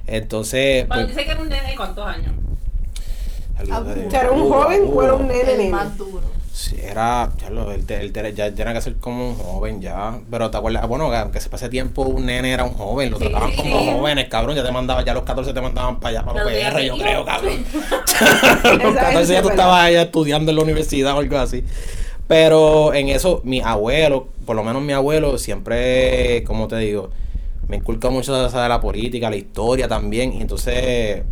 [0.07, 2.33] Entonces, Cuando pues, dice que era un nene, ¿cuántos años?
[2.33, 3.44] algo de- O sea,
[4.11, 6.21] ¿Era un joven o era un nene El más duro.
[6.53, 10.49] Sí, era, ya, lo, él te- ya tenía que ser como un joven ya, pero
[10.49, 13.51] te acuerdas, bueno, que aunque se pase tiempo un nene era un joven, lo trataban
[13.51, 13.89] sí, como sí.
[13.91, 16.53] jóvenes, cabrón, ya te mandaban, ya a los 14 te mandaban para allá, para los
[16.53, 17.65] PR, yo ya creo, cabrón.
[18.81, 21.65] Los 14 eso ya tú estabas allá estudiando en la universidad o algo así.
[22.27, 27.09] Pero en eso, mi abuelo, por lo menos mi abuelo, siempre, como te digo,
[27.67, 30.33] me inculca mucho esa de la política, la historia también.
[30.33, 31.23] Y entonces,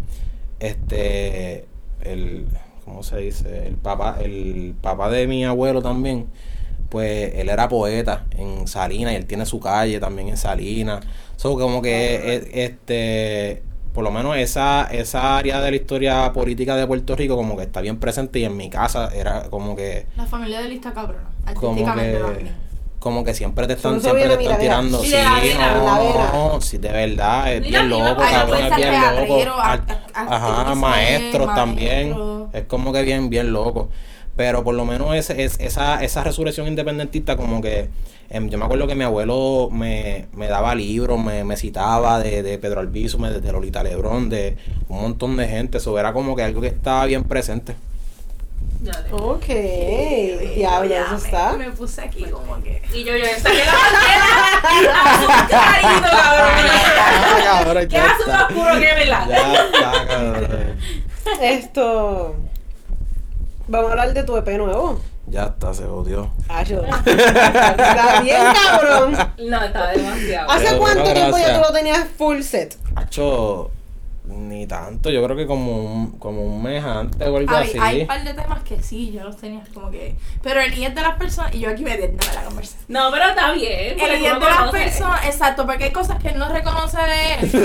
[0.60, 1.66] este,
[2.04, 2.48] el,
[2.86, 3.68] ¿cómo se dice?
[3.68, 6.28] El papá, el papá de mi abuelo también,
[6.90, 11.04] pues él era poeta en Salinas y él tiene su calle también en Salinas.
[11.38, 13.64] So, como que, eh, este,
[13.94, 17.64] por lo menos esa, esa área de la historia política de Puerto Rico como que
[17.64, 21.30] está bien presente y en mi casa era como que La familia de lista cabrona.
[21.56, 22.56] como Artísticamente que también.
[23.04, 25.24] Como que siempre te están siempre te están tirando sí de
[26.34, 28.92] no, sí de verdad es Mira, bien loco cabrón no es bien
[29.28, 29.44] loco.
[30.16, 32.16] ajá maestros también
[32.54, 33.90] es como que bien bien loco.
[34.36, 37.90] Pero por lo menos ese, es, esa, esa resurrección independentista como que
[38.32, 42.42] em, yo me acuerdo que mi abuelo me, me daba libros, me, me citaba de,
[42.42, 44.58] de Pedro Albizu, me- de Lolita Lebrón, de
[44.90, 47.76] un montón de gente, eso era como que algo que estaba bien presente.
[48.84, 49.48] Ya te- Ok,
[50.58, 51.54] ya, ya eso está.
[51.54, 52.82] Me puse aquí como que.
[52.94, 56.10] Y yo, yo saqué la bandera azul clarito,
[57.64, 57.88] cabrón.
[57.88, 58.48] ¿Qué azul está.
[58.48, 59.28] oscuro que verdad?
[59.30, 60.78] Ya está, cabrón.
[61.42, 62.36] Esto.
[63.68, 65.00] Vamos a hablar de tu EP nuevo.
[65.28, 66.30] Ya está, se jodió.
[66.50, 66.82] Ah, yo.
[66.84, 69.18] Está bien, cabrón.
[69.48, 70.52] No, está demasiado.
[70.52, 72.76] ¿Hace Pero, cuánto tiempo ya tú lo tenías full set?
[72.96, 73.72] Hacho,
[74.26, 77.78] ni tanto, yo creo que como un, como un mes antes o algo Hay, así.
[77.80, 80.16] hay un par de temas que sí, yo los tenía como que.
[80.42, 81.54] Pero el IES de las personas.
[81.54, 82.86] Y yo aquí metiéndome la conversación.
[82.88, 84.00] No, pero está bien.
[84.00, 85.26] El IES de las personas.
[85.26, 87.52] Exacto, porque hay cosas que él no reconoce de él.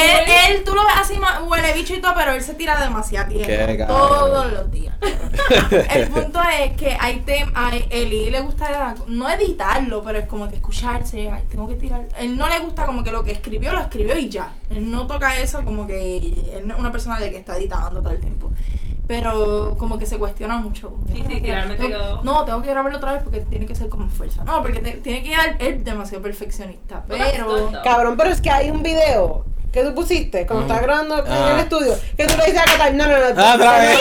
[0.00, 1.14] él, él, tú lo ves así,
[1.46, 3.46] huele bicho y todo, pero él se tira demasiado tiempo.
[3.86, 4.94] Todos los días.
[5.94, 7.74] El punto es que hay temas.
[7.90, 11.30] Eli le gusta no editarlo, pero es como que escucharse.
[11.30, 12.02] Ay, tengo que tirar.
[12.18, 14.52] Él no le gusta como que lo que escribió, lo escribió y ya.
[14.70, 18.00] Él no toca eso como que él no es una persona de que está editando
[18.00, 18.50] todo el tiempo.
[19.06, 20.92] Pero como que se cuestiona mucho.
[21.12, 23.74] Sí, sí, "Ah, realmente tengo- quedó- No, tengo que grabarlo otra vez porque tiene que
[23.74, 24.44] ser como fuerza.
[24.44, 27.02] No, porque te- tiene que ir él demasiado perfeccionista.
[27.08, 27.72] Pero.
[27.82, 31.52] Cabrón, pero es que hay un video que tú pusiste cuando estabas grabando en Ah.
[31.54, 33.24] el estudio que tú le dices a Qatar, no, no, no.
[33.36, 33.98] Ah, otra vez.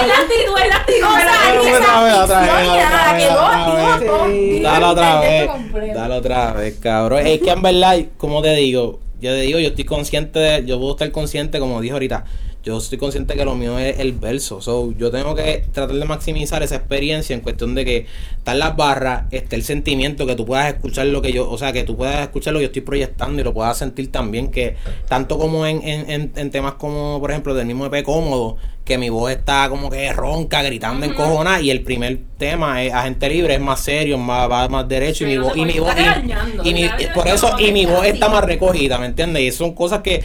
[0.00, 1.06] Es la actitud, es la actitud.
[1.06, 4.62] O sea, Dale otra vez.
[4.62, 5.30] Dale otra vez.
[5.30, 5.98] texto completo.
[5.98, 7.26] Dale otra vez, cabrón.
[7.26, 10.78] Es que en verdad, como te digo, yo te digo, yo estoy consciente de, yo
[10.78, 12.24] puedo estar consciente, como dije ahorita,
[12.62, 14.60] yo estoy consciente que lo mío es el verso.
[14.60, 18.76] So, yo tengo que tratar de maximizar esa experiencia en cuestión de que están las
[18.76, 21.96] barras, esté el sentimiento, que tú puedas escuchar lo que yo, o sea, que tú
[21.96, 24.76] puedas escuchar lo que yo estoy proyectando y lo puedas sentir también, que
[25.08, 28.98] tanto como en, en, en, en temas como, por ejemplo, del mismo EP cómodo, que
[28.98, 33.28] mi voz está como que ronca, gritando en cojones, y el primer tema es Agente
[33.28, 35.92] Libre, es más serio, más, va más derecho, y mi voz, no y mi voz,
[35.94, 39.42] y- regañando, y mi- por eso, y mi voz está más recogida, ¿me entiendes?
[39.42, 40.22] Y son cosas que,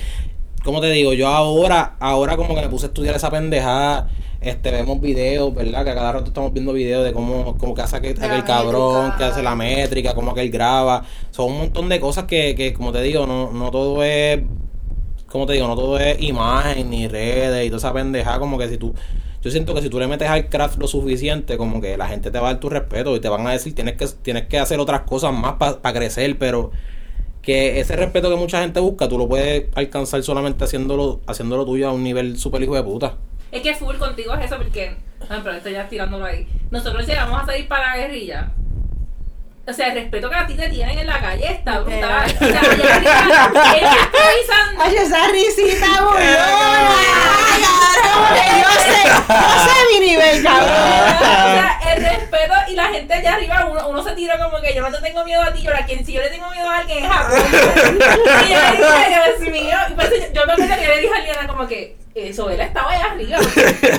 [0.66, 4.10] como te digo, yo ahora, ahora como que me puse a estudiar esa pendejada,
[4.42, 5.86] este, vemos videos, ¿verdad?
[5.86, 9.14] Que a cada rato estamos viendo videos de cómo, cómo que hace aquel, aquel cabrón,
[9.16, 11.04] que hace la métrica, cómo que él graba.
[11.30, 14.42] Son un montón de cosas que, que como te digo, no, no todo es,
[15.28, 18.68] como te digo, no todo es imagen ni redes y toda esa pendejada, como que
[18.68, 18.96] si tú,
[19.44, 22.32] yo siento que si tú le metes al craft lo suficiente, como que la gente
[22.32, 24.58] te va a dar tu respeto y te van a decir tienes que, tienes que
[24.58, 26.72] hacer otras cosas más para crecer, pero
[27.46, 31.88] que ese respeto que mucha gente busca, tú lo puedes alcanzar solamente haciéndolo, haciéndolo tuyo
[31.90, 33.18] a un nivel super hijo de puta.
[33.52, 34.98] Es que full contigo es eso porque,
[35.30, 36.48] ah, pero estoy ya tirándolo ahí.
[36.72, 38.52] Nosotros llegamos a salir para la guerrilla.
[39.68, 42.26] O sea, el respeto que a ti te tienen en la calle está brutal.
[42.26, 44.82] O sea, allá arriba, ellos improvisando.
[44.82, 47.85] Ay, esa risita burlona.
[48.62, 48.98] Yo sé,
[49.28, 50.70] yo sé mi nivel, cabrón.
[50.70, 54.74] O sea, el respeto y la gente allá arriba, uno, uno se tira como que
[54.74, 56.70] yo no te tengo miedo a ti, pero a quien si yo le tengo miedo
[56.70, 57.28] a alguien es a.
[58.46, 61.20] Y yo le dije, Dios mío, y yo, yo me acuerdo que le dije a
[61.22, 63.38] Liana como que eso, él estaba allá arriba.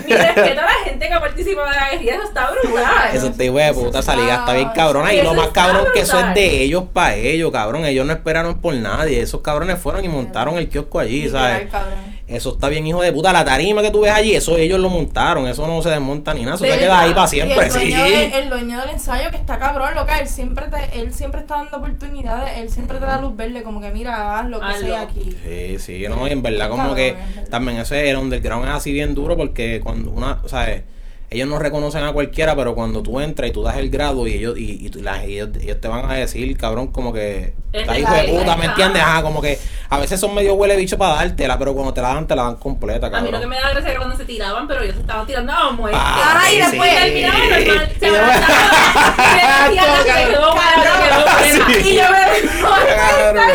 [0.07, 3.11] Mi respeto a la gente que ha participado de la guerrilla, eso está brutal.
[3.12, 5.12] Eso te hijo de puta, esa liga está bien cabrona.
[5.12, 7.85] Y lo más cabrón que eso es de ellos para ellos, cabrón.
[7.85, 9.20] Ellos no esperaron por nadie.
[9.20, 11.64] Esos cabrones fueron y montaron el kiosco allí, ¿sabes?
[11.64, 12.15] Literal, cabrón.
[12.28, 13.32] Eso está bien, hijo de puta.
[13.32, 15.46] La tarima que tú ves allí, eso ellos lo montaron.
[15.46, 16.56] Eso no se desmonta ni nada.
[16.56, 17.78] Eso se queda ahí para Y siempre, el, sí.
[17.78, 21.42] dueño de- el dueño del ensayo que está cabrón, loca, él siempre te, él siempre
[21.42, 24.66] está dando oportunidades, él siempre te da luz verde, como que mira, haz lo que
[24.80, 25.36] sea aquí.
[25.44, 27.48] Sí, sí, no, y en verdad como Cabrón, que verdad.
[27.48, 30.82] también ese el underground es así bien duro porque cuando una, o sea,
[31.30, 34.34] ellos no reconocen a cualquiera, pero cuando tú entras y tú das el grado y
[34.34, 38.12] ellos y, y la- ellos, ellos te van a decir, cabrón, como que De hijo
[38.14, 39.02] de la puta, ¿me entiendes?
[39.02, 39.58] Ajá, como que
[39.88, 42.42] a veces son medio huele bicho para dártela, pero cuando te la dan, te la
[42.44, 43.50] dan completa, A mí lo que cabrón.
[43.50, 45.98] me da gracia era cuando se tiraban, pero ellos se estaban tirando a muerte.
[46.00, 46.96] Ah, Ay, sí, después sí.
[46.96, 48.06] terminaban normal, se
[51.90, 52.26] Y yo- me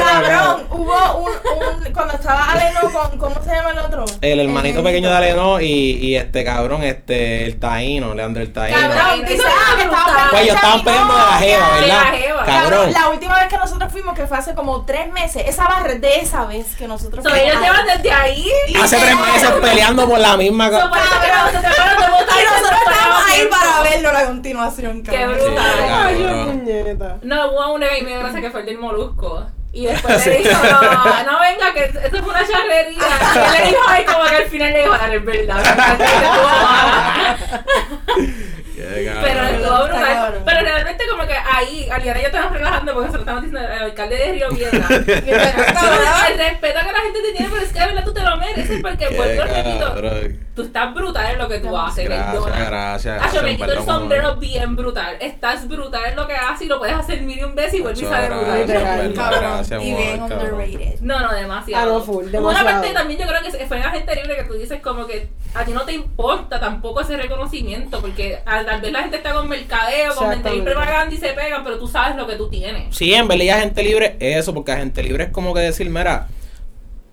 [0.02, 1.32] Cabrón, hubo un,
[1.86, 4.06] un cuando estaba Aleno con, ¿cómo se llama el otro?
[4.22, 5.66] El hermanito El pequeño de Aleno y,
[6.02, 8.78] y este cabrón, este, el taíno, Leandro el taíno.
[8.80, 9.52] Cabrón, que brutal.
[10.32, 12.04] Pues ellos estaban peleando de la jeva, De ¿verdad?
[12.04, 12.46] la jeva.
[12.46, 12.94] Cabrón.
[12.94, 16.20] La última vez que nosotros fuimos, que fue hace como tres meses, esa barra de
[16.20, 18.52] esa vez que nosotros So, ellos llevan desde ahí.
[18.82, 21.98] Hace tres meses peleando por la misma So, co- por eso que cuando se separan
[22.02, 25.58] de botar, Y nosotros estábamos ahí para verlo a continuación, Qué brutal.
[25.90, 26.60] Ay, yo, cabrón.
[26.60, 27.18] puñeta.
[27.24, 29.46] No, hubo una y me que fue el del molusco.
[29.74, 33.00] Y después le dijo, no, no venga, que eso fue una charrería.
[33.00, 35.64] Y él le dijo, ay, como que al final le dijo, "Dale, es verdad.
[38.76, 39.42] Pero.
[40.46, 43.68] Pero realmente como que ahí, Aliana y yo estábamos relajando porque se lo estamos diciendo
[44.02, 44.88] alcalde de Río Piedra.
[46.32, 48.38] El respeto que la gente te tiene, pero es que de verdad tú te lo
[48.38, 49.96] mereces porque vuelvo repito,
[50.56, 52.06] tú estás brutal en lo que tú haces.
[52.06, 52.66] Gracias, perdona.
[52.66, 53.24] gracias.
[53.24, 55.18] Acho, me quito el sombrero bien brutal.
[55.20, 57.82] Estás brutal en lo que haces y lo puedes hacer mil y un veces y
[57.82, 59.36] vuelve y Acho, sale gracias, brutal.
[59.40, 60.54] gracias, y bien cabrón.
[60.54, 61.00] underrated.
[61.02, 61.84] No, no, demasiado.
[61.84, 62.66] Ah, no, full, Una demasiado.
[62.70, 65.30] parte también yo creo que fue en la gente libre que tú dices como que
[65.54, 69.34] a ti no te importa tampoco ese reconocimiento porque al- tal vez la gente está
[69.34, 70.72] con mercadeo, con y Exactamente.
[70.72, 72.96] propaganda y se pegan, pero tú sabes lo que tú tienes.
[72.96, 76.28] Sí, en verdad, y agente libre, eso, porque agente libre es como que decir, mira,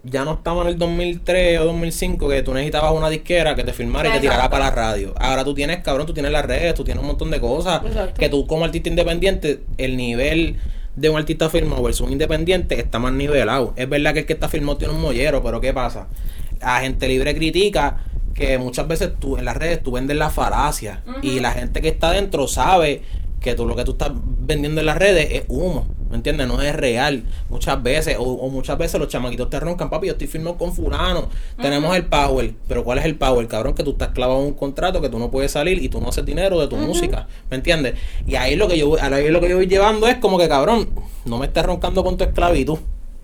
[0.04, 3.72] ya no estamos en el 2003 o 2005 que tú necesitabas una disquera que te
[3.72, 5.12] filmara y te tirara para la radio.
[5.18, 8.14] Ahora tú tienes, cabrón, tú tienes las redes, tú tienes un montón de cosas Exacto.
[8.20, 10.56] que tú como artista independiente, el nivel
[10.94, 13.74] de un artista firmado versus un independiente está más nivelado.
[13.76, 16.06] Es verdad que el que está firmado tiene un mollero, pero ¿qué pasa?
[16.60, 17.98] Agente libre critica
[18.34, 21.88] que muchas veces tú en las redes tú vendes la falacia y la gente que
[21.88, 23.02] está dentro sabe
[23.40, 26.48] que tú lo que tú estás vendiendo en las redes es humo, ¿me entiendes?
[26.48, 30.12] No es real muchas veces o, o muchas veces los chamaquitos te roncan, papi, yo
[30.12, 31.28] estoy firmado con fulano,
[31.60, 33.74] tenemos el power, pero ¿cuál es el power, cabrón?
[33.74, 36.08] Que tú estás clavado en un contrato que tú no puedes salir y tú no
[36.08, 37.94] haces dinero de tu música, ¿me entiendes?
[38.26, 40.88] Y ahí lo que yo ahí lo que yo voy llevando es como que, cabrón,
[41.24, 42.78] no me estés roncando con tu esclavitud.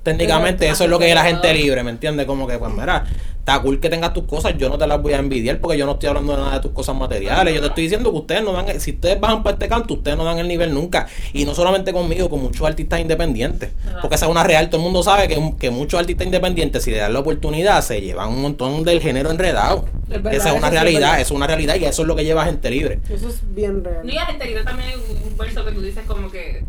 [0.05, 2.27] Técnicamente eso es lo que es la gente libre, ¿me entiendes?
[2.27, 3.05] Como que, pues mira,
[3.39, 5.87] está cool que tengas tus cosas, yo no te las voy a envidiar porque yo
[5.87, 8.43] no estoy hablando de nada de tus cosas materiales, yo te estoy diciendo que ustedes
[8.43, 11.45] no dan, si ustedes bajan para este canto, ustedes no dan el nivel nunca, y
[11.45, 15.03] no solamente conmigo, con muchos artistas independientes, porque esa es una real, todo el mundo
[15.03, 18.83] sabe que, que muchos artistas independientes, si le dan la oportunidad, se llevan un montón
[18.85, 19.87] del género enredado.
[20.05, 22.25] Es verdad, esa es una es realidad, es una realidad y eso es lo que
[22.25, 23.01] lleva gente libre.
[23.11, 24.11] Eso es bien No, real.
[24.11, 26.63] y a gente libre también hay un verso que tú dices como que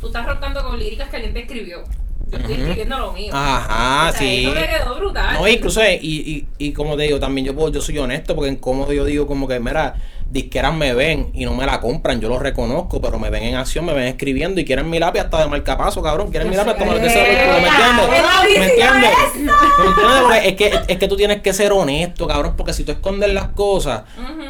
[0.00, 1.84] tú estás roncando con líricas que alguien te escribió.
[2.30, 3.32] Yo estoy escribiendo lo mío.
[3.34, 4.46] Ajá, O sea, sí.
[4.46, 5.34] Eso me quedó brutal.
[5.34, 8.50] No, incluso, y, y, y como te digo, también yo puedo, yo soy honesto, porque
[8.50, 9.96] en cómodo yo digo como que, mira,
[10.30, 13.56] disqueras me ven y no me la compran, yo lo reconozco, pero me ven en
[13.56, 16.70] acción, me ven escribiendo y quieren mi lápiz hasta de marcapaso, cabrón, quieren mi lápiz
[16.70, 18.08] hasta de ese ¿me entiendes?
[18.58, 19.10] ¿Me entiendes?
[19.36, 20.44] ¿Me entiendes?
[20.44, 23.48] Es que, es que tú tienes que ser honesto, cabrón, porque si tú escondes las
[23.48, 24.02] cosas,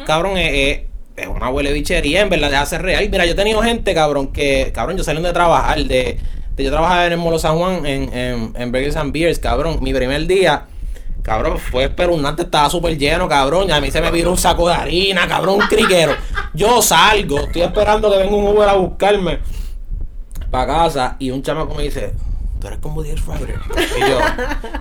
[0.05, 0.79] cabrón, es, es,
[1.17, 3.07] es una huele bichería, en verdad, deja ser real.
[3.09, 6.19] Mira, yo he tenido gente, cabrón, que, cabrón, yo saliendo de trabajar, de, de
[6.57, 9.93] yo trabajaba en el Molo San Juan, en, en, en Burgers and Beers, cabrón, mi
[9.93, 10.65] primer día,
[11.21, 14.67] cabrón, fue espeluznante, estaba súper lleno, cabrón, y a mí se me viró un saco
[14.67, 16.13] de harina, cabrón, un criquero.
[16.53, 19.39] Yo salgo, estoy esperando que venga un Uber a buscarme
[20.49, 22.13] para casa, y un chamaco me dice,
[22.59, 23.59] tú eres como Diez Ryder.
[23.97, 24.19] Y yo,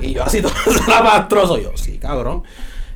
[0.00, 0.52] y yo así todo
[0.86, 2.42] pastroso, yo, sí, cabrón.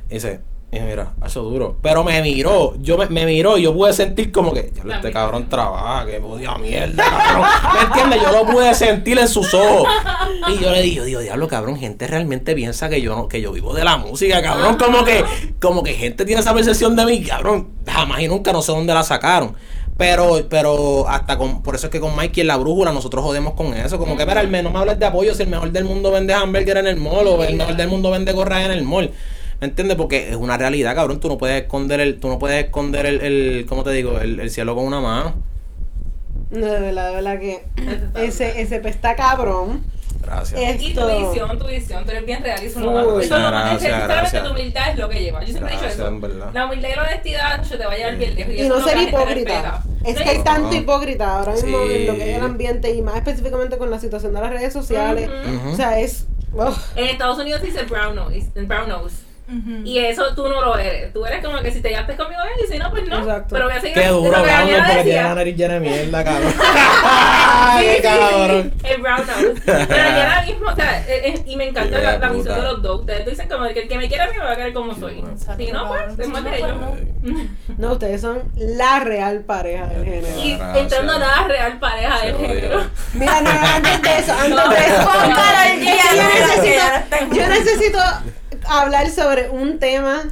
[0.09, 0.41] Dice,
[0.75, 1.77] Y mira, eso duro.
[1.81, 5.09] Pero me miró, yo me, me miró y yo pude sentir como que, ya este
[5.09, 7.47] cabrón trabaja, que odia mierda, cabrón.
[7.73, 8.21] ¿Me entiendes?
[8.21, 9.87] Yo lo pude sentir en sus ojos.
[10.49, 13.53] Y yo le dije, digo, diablo, cabrón, gente realmente piensa que yo no, que yo
[13.53, 14.75] vivo de la música, cabrón.
[14.75, 15.23] Como que,
[15.61, 17.69] como que gente tiene esa percepción de mí, cabrón.
[17.87, 19.55] Jamás y nunca no sé dónde la sacaron.
[19.97, 23.53] Pero, pero hasta con, por eso es que con Mikey en la brújula nosotros jodemos
[23.53, 23.97] con eso.
[23.97, 26.33] Como que, espera, el no me hables de apoyo si el mejor del mundo vende
[26.33, 29.11] hamburger en el mall o el mejor del mundo vende gorras en el mall.
[29.65, 29.97] ¿Me entiendes?
[29.97, 31.19] Porque es una realidad, cabrón.
[31.19, 34.19] Tú no puedes esconder el, tú no puedes esconder el, el ¿cómo te digo?
[34.19, 35.33] El, el cielo con una mano.
[36.51, 37.65] No, de verdad, de verdad que
[38.23, 39.83] ese, ese está cabrón.
[40.21, 40.61] Gracias.
[40.61, 43.01] Es- Y tu Esto- visión, tu visión, tú eres bien real y eso no va
[43.23, 44.43] Eso Gracias, gracias.
[44.43, 45.41] tu humildad es lo que lleva.
[45.41, 46.07] Yo siempre he dicho eso.
[46.07, 46.49] en verdad.
[46.53, 48.53] La humildad y la honestidad se te va a llevar bien lejos.
[48.53, 49.83] Y eso no ser hipócrita.
[50.03, 50.75] Es No que hay tanto No.
[50.75, 51.93] hipócrita ahora mismo Sí.
[51.95, 54.71] en lo que es el ambiente y más específicamente con la situación de las redes
[54.73, 55.27] sociales.
[55.71, 56.27] O sea, es.
[56.53, 56.73] ugh.
[56.95, 59.15] En Estados Unidos dice brown nose, brown nose.
[59.83, 61.13] Y eso tú no lo eres.
[61.13, 63.19] Tú eres como que si te llevaste conmigo bien y si no, pues no.
[63.19, 63.47] Exacto.
[63.51, 65.23] Pero voy a seguir Qué duro, que cabrón, porque tiene decía.
[65.23, 66.53] la nariz llena de mierda, cabrón.
[67.07, 68.73] Ay, sí, sí, cabrón.
[68.83, 69.61] el brown nose.
[69.65, 72.55] Pero ya ahora mismo, o sea, eh, eh, y me encanta la, la visión puta.
[72.55, 72.99] de los dos.
[73.01, 74.95] Ustedes dicen como que el que me quiera a mí me va a querer como
[74.95, 75.19] soy.
[75.19, 76.21] Exacto, Si no, pues, cabrón.
[76.21, 76.77] es más de no, ellos.
[77.21, 80.27] pues No, ustedes son la real pareja del género.
[80.43, 82.83] Y entrando a la real pareja del género.
[83.13, 85.11] Mira, no, antes de eso, antes No, de eso.
[87.33, 87.99] Yo necesito-
[88.67, 90.23] que hablar sobre un tema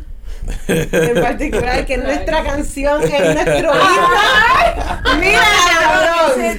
[0.67, 5.19] en particular que es nuestra canción, que es nuestro himno.
[5.19, 5.41] Mira,
[5.80, 6.41] cabrón.
[6.43, 6.56] Le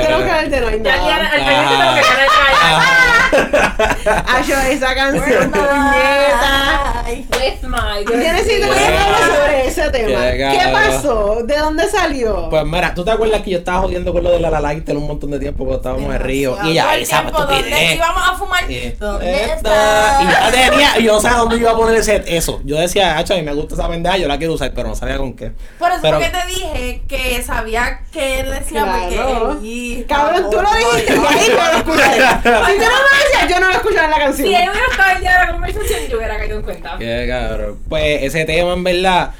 [0.00, 2.02] tenemos que hablar de no que
[4.26, 6.77] Ah, yo esa canción, puñeta.
[7.08, 8.08] With.
[8.10, 10.20] Yo necesito que hablemos sobre ese tema.
[10.30, 10.72] Qué ¿Qué cabrón.
[10.72, 11.38] pasó?
[11.44, 12.48] ¿De dónde salió?
[12.50, 14.96] Pues mira, ¿tú te acuerdas que yo estaba jodiendo con lo de la la Lighter
[14.96, 16.56] un montón de tiempo cuando estábamos en Río?
[16.64, 17.94] Y ya, Todo el esa tiempo, ¿Dónde estupidez.
[17.96, 18.64] íbamos a fumar?
[18.70, 20.22] Eh, ¿Dónde esta- está?
[20.22, 22.60] Y ya tenía, y yo no sabía dónde iba a poner ese, eso.
[22.64, 24.94] Yo decía, hacho, a mí me gusta esa pendeja, yo la quiero usar, pero no
[24.94, 25.52] sabía con qué.
[25.78, 29.48] Por eso Pero- fue que te dije que sabía que él decía Claro.
[29.48, 32.02] porque y- Cabrón, tú lo dijiste y ahí no lo escuché.
[32.02, 34.48] Si tú no me decías, yo no lo escuchaba en la canción.
[34.48, 36.96] Si él hubiera estado el día de la conversación, yo hubiera caído en cuenta.
[36.98, 37.78] Qué cabrón.
[37.88, 39.32] Pues ese tema en verdad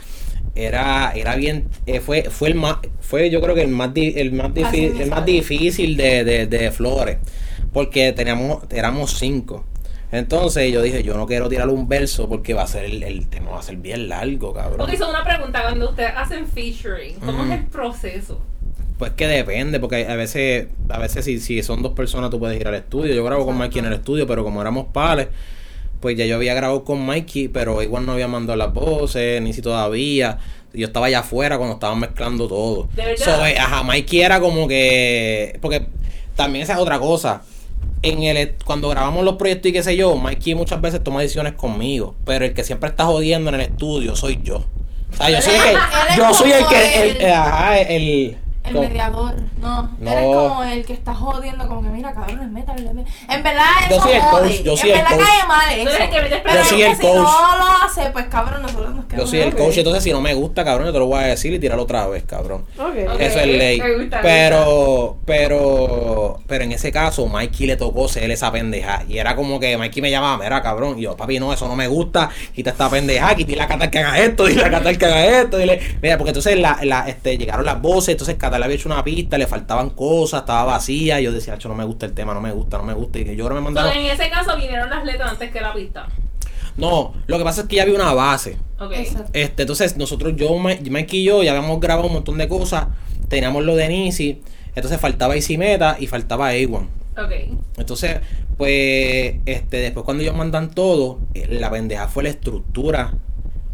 [0.55, 4.15] era, era bien, eh, fue, fue el más, fue yo creo que el más, di-
[4.17, 7.19] el más, difícil, el más difícil de, de, de Flores,
[7.73, 9.65] porque teníamos, éramos cinco.
[10.11, 13.29] Entonces yo dije, yo no quiero tirar un verso porque va a ser el, el
[13.29, 14.81] tema va a ser bien largo, cabrón.
[14.81, 15.63] Ok, son una pregunta.
[15.63, 18.41] Cuando ustedes hacen featuring, ¿cómo es el proceso?
[18.99, 22.59] Pues que depende, porque a veces, a veces si, si son dos personas tú puedes
[22.59, 23.15] ir al estudio.
[23.15, 25.29] Yo grabo con Mikey en el estudio, pero como éramos pares,
[26.01, 29.53] pues ya yo había grabado con Mikey, pero igual no había mandado las voces, ni
[29.53, 30.39] si todavía.
[30.75, 32.89] Yo estaba allá afuera cuando estaban mezclando todo.
[32.95, 33.25] ¿De verdad?
[33.39, 35.59] So, eh, ajá, Mikey era como que.
[35.63, 35.87] Porque
[36.37, 37.43] también esa es otra cosa.
[38.03, 41.55] En el, cuando grabamos los proyectos y qué sé yo, Mikey muchas veces toma decisiones
[41.55, 42.15] conmigo.
[42.25, 44.59] Pero el que siempre está jodiendo en el estudio soy yo.
[45.11, 45.77] O sea, yo soy el que.
[46.19, 47.03] Yo soy el que.
[47.11, 48.37] el- el- ajá, el.
[48.69, 49.91] El mediador, no.
[49.99, 50.11] No.
[50.11, 52.83] Eres como el que está jodiendo, como que mira, cabrón, métale.
[52.93, 53.05] métale.
[53.29, 54.43] En verdad, Yo eso soy el jode.
[54.49, 55.27] coach, yo soy en el verdad coach.
[55.29, 55.91] cae mal eso.
[56.11, 57.15] Pero Yo es soy el si coach.
[57.17, 59.31] no lo hace, pues cabrón, nosotros nos Yo quedamos.
[59.31, 61.53] soy el coach, entonces si no me gusta, cabrón, yo te lo voy a decir
[61.53, 62.65] y tirarlo otra vez, cabrón.
[62.79, 62.87] Ok.
[63.15, 63.21] Ok.
[63.21, 63.81] Eso es ley.
[63.81, 69.03] me gusta, me Pero, pero, pero en ese caso, Mikey le tocó ser esa pendeja.
[69.09, 70.99] Y era como que Mikey me llamaba, mira, cabrón.
[70.99, 72.29] Y yo, papi, no, eso no me gusta.
[72.55, 75.25] Quita esta pendeja, y dile a Catal que haga esto, dile a Catal que haga
[75.43, 75.59] esto.
[75.59, 79.03] Dile, mira, porque entonces la, la, este, llegaron las voces, entonces Le había hecho una
[79.05, 81.21] pista, le faltaban cosas, estaba vacía.
[81.21, 83.19] Y yo decía, "Acho, no me gusta el tema, no me gusta, no me gusta.
[83.19, 83.93] Y yo que me mandaron.
[83.93, 86.09] en ese caso vinieron las letras antes que la pista.
[86.77, 88.57] No, lo que pasa es que ya había una base.
[88.79, 88.93] Ok.
[88.93, 89.31] Exacto.
[89.33, 92.87] Este, entonces nosotros, yo, Mikey y yo, ya habíamos grabado un montón de cosas.
[93.29, 94.43] Teníamos lo de Nisi.
[94.75, 96.87] Entonces faltaba Isimeta y faltaba A1.
[97.17, 97.33] Ok.
[97.77, 98.21] Entonces,
[98.57, 103.13] pues, este, después cuando ellos mandan todo, eh, la pendeja fue la estructura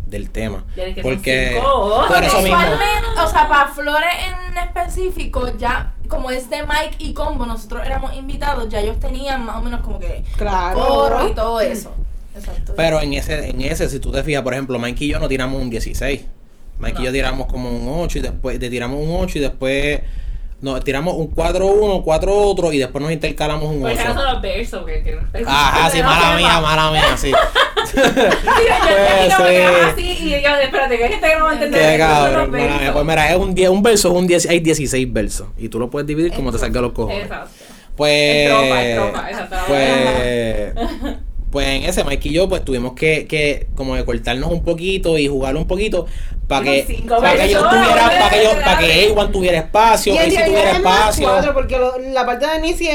[0.07, 0.65] del tema.
[0.75, 2.05] Que Porque cinco.
[2.09, 2.57] por eso mismo.
[2.57, 4.09] Usualmente, o sea, para Flores
[4.51, 9.45] en específico, ya como es de Mike y Combo, nosotros éramos invitados, ya ellos tenían
[9.45, 10.79] más o menos como que Claro.
[10.79, 11.93] coro y todo eso.
[12.37, 12.75] Exacto.
[12.77, 15.29] Pero en ese, en ese, si tú te fijas, por ejemplo, Mikey y yo no
[15.29, 16.25] tiramos un 16.
[16.79, 20.01] Mikey y yo tiramos como un 8 y después te tiramos un 8 y después
[20.65, 24.01] no, tiramos un 4-1, 4 otro y después nos intercalamos un Por 8.
[24.01, 27.31] si acaso los que no estoy- Ajá, sí, mala mía, mala mía, sí.
[27.85, 29.63] Sí, yo- yo Pues, como que, sí.
[29.67, 31.93] ah, sí, y yo, espérate, que gente que no va a entender.
[31.93, 32.93] Qué cabrón, mala mía.
[32.95, 35.49] Pues mira, es un, die- un verso, es un 10, hay 16 versos.
[35.59, 37.25] Y tú lo puedes dividir como te salga los cojones.
[37.25, 37.51] Exacto.
[37.95, 38.49] Pues.
[38.49, 39.57] Estrofa, estrofa, exacto.
[39.69, 40.75] Pues.
[41.55, 45.17] Pues en ese Mike y yo pues tuvimos que, que como de cortarnos un poquito
[45.17, 46.05] y jugar un poquito
[46.49, 50.15] para que para que yo versos, tuviera para que yo para que A1 tuviera espacio,
[50.15, 51.29] Y realidad tuviera espacio.
[51.29, 52.89] cuatro, porque lo- la parte de Nisi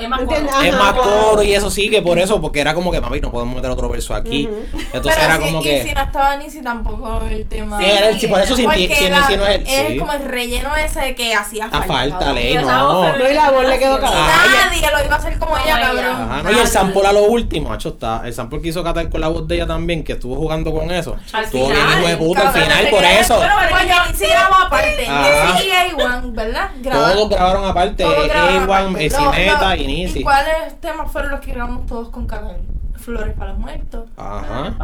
[0.00, 0.20] es Es más
[0.64, 0.78] es Ajá.
[0.78, 3.54] más coro y eso sí que por eso, porque era como que mami, no podemos
[3.56, 4.48] meter otro verso aquí.
[4.92, 5.82] Entonces Pero era si- como y que.
[5.84, 7.78] si no estaba Nisi tampoco el tema.
[7.78, 9.96] Sí, era el- sí, por eso sin ti- Nisi no es el- sí.
[9.98, 11.86] como el relleno ese que hacía A falta.
[11.86, 12.34] falta, cabrón.
[12.36, 13.16] ley, no.
[13.18, 14.20] No, y la voz le quedó cabrón.
[14.22, 16.06] Ah, Nadie lo iba a hacer como ella, cabrón.
[16.30, 18.22] Ajá, no, y el sample a lo último, macho, está.
[18.24, 20.90] El sample que hizo Catal con la voz de ella también, que estuvo jugando con
[20.90, 21.16] eso.
[21.32, 23.36] Al estuvo final, bien hijo de puta al final, por eso.
[23.36, 25.04] Bueno, Pues yo sí grabó aparte.
[25.04, 26.70] Y A1, ¿verdad?
[26.82, 29.06] Todos grabaron aparte, Todos grabaron A1, aparte.
[29.06, 32.56] eh, Lo- Cineta y ¿Y cuáles temas fueron los que grabamos todos con Carol?
[32.96, 34.04] Flores para los muertos.
[34.18, 34.74] Ajá.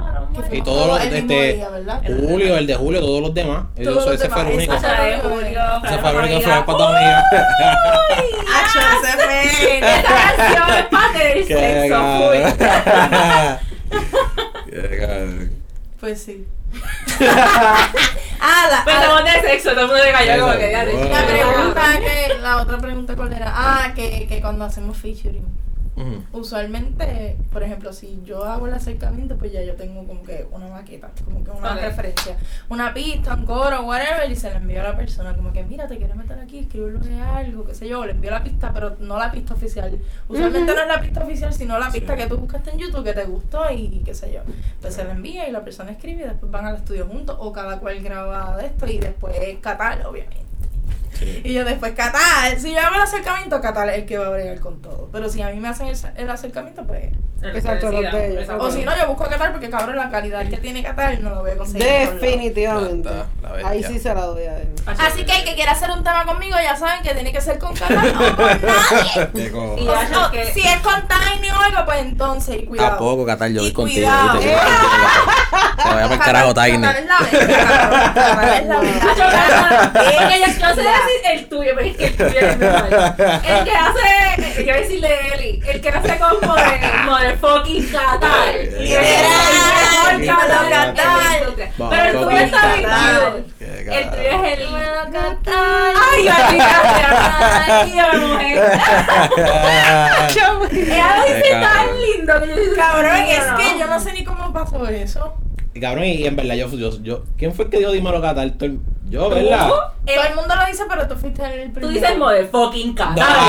[0.50, 1.62] Y todos los de este.
[2.26, 3.66] Julio, el de Julio, todos los demás.
[3.76, 4.72] Ellos- Todos los ese fue el único.
[4.74, 4.86] Ese
[5.98, 7.18] fue el único que Flor fue para.
[8.56, 10.68] Acho, ese fue- Esta canción
[11.26, 12.00] es sexo.
[14.70, 15.50] Qué.
[16.00, 16.46] Pues sí.
[18.40, 20.84] ah, la, Pero ah, estamos de sexo, todo el mundo le cayó como que ya
[20.84, 25.46] de- la pregunta que, la otra pregunta cuál era, ah, que, que cuando hacemos featuring,
[26.32, 30.68] Usualmente, por ejemplo, si yo hago el acercamiento, pues ya yo tengo como que una
[30.68, 32.36] maqueta, como que una referencia,
[32.68, 35.86] una pista, un coro, whatever, y se la envío a la persona, como que mira,
[35.88, 38.96] te quieres meter aquí, escribirlo de algo, qué sé yo, le envío la pista, pero
[39.00, 39.98] no la pista oficial.
[40.28, 43.14] Usualmente no es la pista oficial, sino la pista que tú buscaste en YouTube, que
[43.14, 44.40] te gustó y qué sé yo.
[44.80, 47.52] Pues se la envía y la persona escribe y después van al estudio juntos, o
[47.52, 50.44] cada cual graba de esto y después catar, obviamente.
[51.44, 54.30] Y yo después Catal, si yo hago el acercamiento, Catal es el que va a
[54.30, 55.08] bregar con todo.
[55.10, 57.06] Pero si a mí me hacen el, el acercamiento, pues.
[57.42, 58.48] Exacto, los de ellos.
[58.58, 61.30] O si no, yo busco a Catal porque cabrón la calidad que tiene Catal no
[61.30, 61.86] lo voy a conseguir.
[61.86, 63.08] Definitivamente.
[63.08, 63.68] La.
[63.68, 64.68] Ahí sí se la doy a él.
[64.86, 67.58] Así que el que quiera hacer un tema conmigo ya saben que tiene que ser
[67.58, 68.46] con Catal o con
[69.26, 69.50] nadie.
[69.78, 72.66] Y O ya sea, yo que- si es con Tiny o algo, pues entonces, y
[72.66, 72.94] cuidado.
[72.94, 74.06] A poco, Catal, yo voy Y contigo.
[74.08, 74.40] cuidado.
[75.82, 76.86] Se vaya para el carajo, Tiny.
[76.86, 77.18] Es la.
[80.06, 82.84] Catal es sé decir el tuyo, pero es que el tuyo es mejor.
[82.86, 88.54] El que hace, yo voy a decirle Eli, el que hace como de motherfucking Qatar.
[88.78, 91.38] Literal, Qatar.
[91.90, 93.32] Pero el tuyo está bien Qatar.
[93.60, 94.66] El tuyo es el.
[95.06, 95.94] Catal.
[96.10, 96.68] Ay, la chica,
[97.94, 98.56] la mujer.
[100.72, 102.00] Ella lo dice tan cabrón.
[102.00, 105.34] lindo que yo Cabrón, es que yo no sé ni cómo pasó eso.
[105.76, 108.20] Y cabrón, y en verdad, yo, yo, yo ¿quién fue el que dio Dímelo
[108.64, 109.68] el- Yo, ¿verdad?
[109.68, 111.86] Todo el mundo lo dice, pero tú fuiste el primero.
[111.86, 112.94] Tú dices motherfucking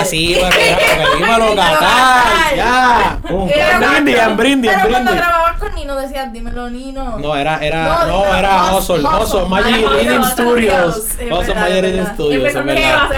[0.01, 2.55] así, pero ya, pero Dímelo Catal.
[2.55, 3.19] ya.
[3.29, 7.17] Un Pero brindis, cuando- en brindis, en Pero cuando grababas con Nino decías, dímelo Nino.
[7.17, 10.95] No, era, era, No, era Hustle, Hustle, Hustle, Hustle, Magic Reading Studios.
[11.29, 12.05] verdad, Magic Reading.
[12.13, 13.09] Studios, que verdad.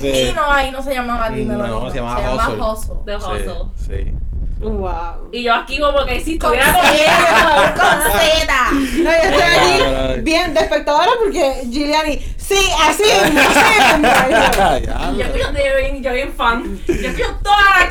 [0.00, 0.24] Sí.
[0.28, 2.62] Nino ahí no se llamaba dímelo No, se llamaba Hustle.
[2.62, 2.94] Hustle.
[3.04, 3.54] De hustle.
[3.76, 4.14] Sí, sí.
[4.62, 5.28] Wow.
[5.32, 8.70] Y yo aquí como que si Con estuviera Z, con Z.
[8.70, 9.82] No, yo estoy aquí
[10.20, 13.02] bien de espectadora porque Giuliani, sí, así así
[15.18, 16.78] yo yo bien, yo bien fan.
[16.86, 17.10] Yo las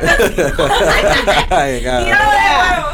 [0.00, 0.54] canciones.
[1.50, 2.04] Ay, cabrón.
[2.04, 2.88] Tíralo de nuevo.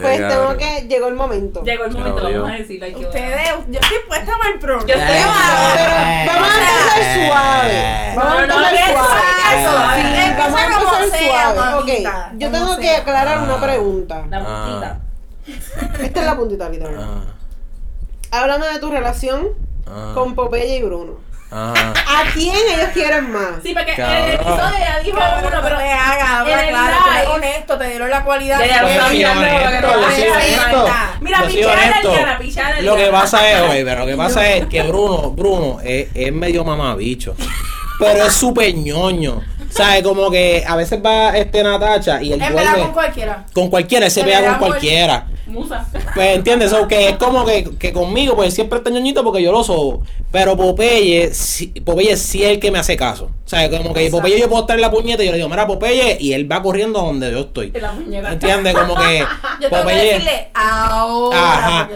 [0.00, 1.62] Pues Ay, tengo que, llegó el momento.
[1.62, 2.86] Llegó el momento, vamos a decirlo.
[2.86, 4.86] hay que- Ustedes, yo estoy puesta para el programa.
[4.88, 6.24] Yo estoy Eh.
[6.26, 8.12] Pero vamos a empezar suave.
[8.16, 9.68] Vamos a No, no, empezar no, suave.
[9.68, 10.00] suave.
[10.02, 11.74] Sí, Empieza vamos a como empezar sea, suave.
[11.78, 11.88] Ok,
[12.38, 12.98] yo como tengo que sea.
[12.98, 13.42] aclarar Ah.
[13.42, 14.24] una pregunta.
[14.30, 15.00] La puntita.
[16.04, 16.96] Esta es la puntita, literal.
[17.00, 17.24] Ah,
[18.30, 19.48] Háblame de tu relación
[19.86, 21.16] ah, con Popeye y Bruno.
[21.52, 21.92] Ah.
[21.94, 23.62] ¿A quién ellos quieren más?
[23.62, 27.10] Sí, porque en el episodio ya dijo Cabrón, uno, pero te haga, habla claro, tú
[27.10, 28.58] eres honesto, te dieron la cualidad.
[28.58, 30.58] Ya, ya, de- lo Yo está soy mirando, honesto, lo que yo no soy es,
[30.58, 30.94] honesto.
[31.20, 35.78] Mira, a Lo que pasa es, oye, pero lo que pasa es que Bruno, Bruno
[35.84, 37.34] es, es medio mamabicho.
[37.98, 39.42] Pero es súper ñoño.
[39.70, 40.02] ¿Sabes?
[40.02, 43.44] Como que a veces va este Natacha y él verdad, duerme con cualquiera.
[43.54, 45.26] con cualquiera, él se pega verdad, con cualquiera.
[45.46, 45.86] Musa.
[46.14, 49.50] Pues entiendes, o que es como que, que conmigo, pues siempre está ñoñito porque yo
[49.52, 50.02] lo sobo.
[50.30, 53.24] Pero Popeye, sí, Popeye sí es el que me hace caso.
[53.44, 54.08] O sea, como que.
[54.10, 56.50] Popeye yo puedo estar en la puñeta y yo le digo, mira Popeye, y él
[56.50, 57.72] va corriendo a donde yo estoy.
[57.74, 58.32] En la muñeca.
[58.32, 58.74] ¿Entiendes?
[58.74, 59.18] Como que
[59.60, 61.38] Yo tengo que decirle ahora.
[61.58, 61.90] Ajá.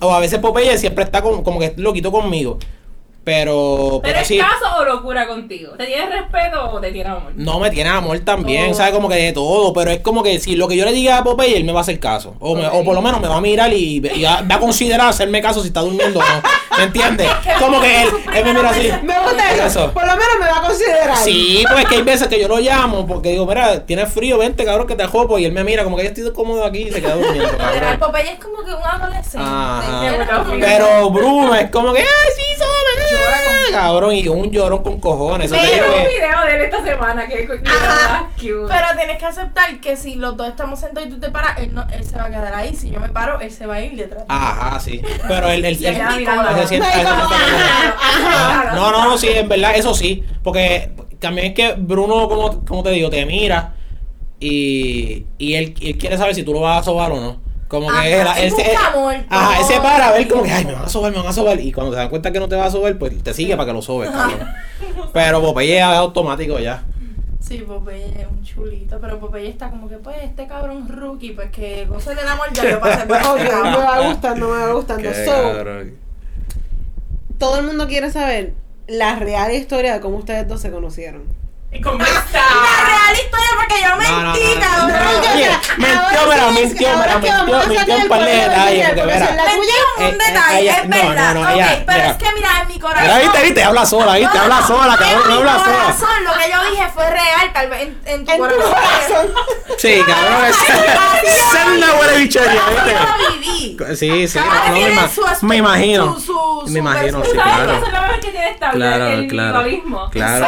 [0.00, 2.58] O a veces Popeye siempre está con- como que loquito conmigo.
[3.26, 4.38] Pero, ¿Pero pero es sí.
[4.38, 5.72] caso o locura contigo?
[5.76, 7.32] ¿Te tienes respeto o te tienes amor?
[7.34, 8.74] No me tiene amor también, Oh.
[8.74, 8.92] ¿sabes?
[8.94, 11.24] Como que de todo, pero es como que si lo que yo le diga a
[11.24, 12.36] Popeye, él me va a hacer caso.
[12.38, 14.60] O, me- o por lo menos me va a mirar y, y va va a
[14.60, 16.42] considerar hacerme caso si está durmiendo o no.
[16.78, 17.28] ¿Me entiendes?
[17.58, 18.90] Como que él, él me mira así.
[19.02, 19.64] Me gusta eso.
[19.66, 19.92] Eso.
[19.92, 21.16] Por lo menos me va a considerar.
[21.16, 24.38] Sí, pues es que hay veces que yo lo llamo porque digo, mira, tienes frío,
[24.38, 25.36] vente, cabrón, que te jopo.
[25.40, 27.98] Y él me mira como que yo estoy cómodo aquí y se queda durmiendo, cabrón.
[27.98, 29.38] Popeye es como que un adolescente.
[29.44, 30.44] Ajá.
[30.52, 32.06] que- Pero Bruno es como que, ay,
[32.36, 32.42] sí,
[33.10, 35.50] Llora somos, con- cabrón, y un llorón con cojones.
[35.52, 38.28] Eso te Pero digo un video de él esta semana que Ajá.
[38.36, 38.66] cute.
[38.68, 41.74] Pero tienes que aceptar que si los dos estamos sentados y tú te paras, él,
[41.74, 42.74] no, él se va a quedar ahí.
[42.74, 44.24] Si yo me paro, él se va a ir detrás.
[44.28, 45.00] Ajá, sí.
[45.28, 46.34] Pero él, él, Se él- se sienta-.
[48.74, 50.24] No, no, no, sí, en verdad, eso sí.
[50.42, 53.74] Porque también es que Bruno, como, como te digo, te mira
[54.38, 57.45] y, y él, él quiere saber si tú lo vas a sobar o no.
[57.68, 60.52] Como que Ajá, él, él se- amor, ajá, él se para a ver como que,
[60.52, 61.58] ay, me van a sobar, me van a sobar.
[61.60, 63.66] Y cuando te das cuenta que no te va a sobar, pues te sigue para
[63.66, 64.48] que lo sobes, cabrón.
[65.12, 66.84] Pero Popeye es automático ya.
[67.40, 71.50] Sí, Popeye es un chulito, pero Popeye está como que, pues, este cabrón rookie, pues
[71.50, 75.02] que goce del amor ya yo pasé por ese me va gustando, me va gustando.
[75.10, 75.94] Qué So, cabrón.
[77.38, 78.54] todo el mundo quiere saber
[78.88, 81.24] la real historia de cómo ustedes dos se conocieron.
[81.76, 82.40] ¿Y ¿Cómo está?
[82.66, 84.92] La real historia porque yo mentí, cabrón.
[85.76, 89.26] mintió, pero mintió, pero mintió, mintió un par de detalles, Mentí tuya.
[89.98, 91.34] un Eh, eh, detalle, es no, verdad.
[91.34, 91.40] no,
[91.86, 93.20] pero es que mira, en mi corazón.
[93.20, 95.76] Viste, viste, habla sola, viste, habla sola, cabrón, no en habla mi sola.
[95.76, 99.34] corazón, lo que yo dije fue real, tal vez en, tu corazón.
[99.78, 103.96] Sí, cabrón, es una buena bichería, ¿viste?
[103.96, 104.38] Sí, sí,
[105.42, 106.16] me, imagino.
[106.66, 107.44] me imagino, sí, ¿Tú perspectiva.
[107.44, 107.66] sabes claro.
[107.72, 108.76] que eso es lo mejor que tiene esta vida?
[108.96, 109.18] Claro, claro.
[109.68, 110.10] individualismo.
[110.10, 110.46] Claro.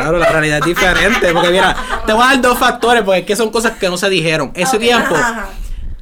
[0.00, 1.32] Claro, la realidad es diferente.
[1.32, 1.76] Porque mira,
[2.06, 4.52] te voy a dar dos factores, porque es que son cosas que no se dijeron.
[4.54, 5.14] Ese tiempo,